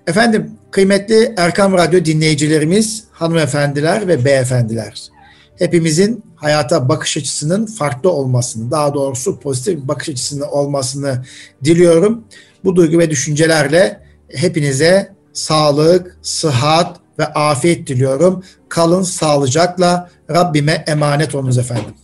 [0.07, 5.16] Efendim kıymetli Erkam Radyo dinleyicilerimiz, hanımefendiler ve beyefendiler.
[5.59, 11.25] Hepimizin hayata bakış açısının farklı olmasını, daha doğrusu pozitif bir bakış açısının olmasını
[11.65, 12.25] diliyorum.
[12.65, 18.45] Bu duygu ve düşüncelerle hepinize sağlık, sıhhat ve afiyet diliyorum.
[18.69, 21.95] Kalın sağlıcakla Rabbime emanet olunuz efendim.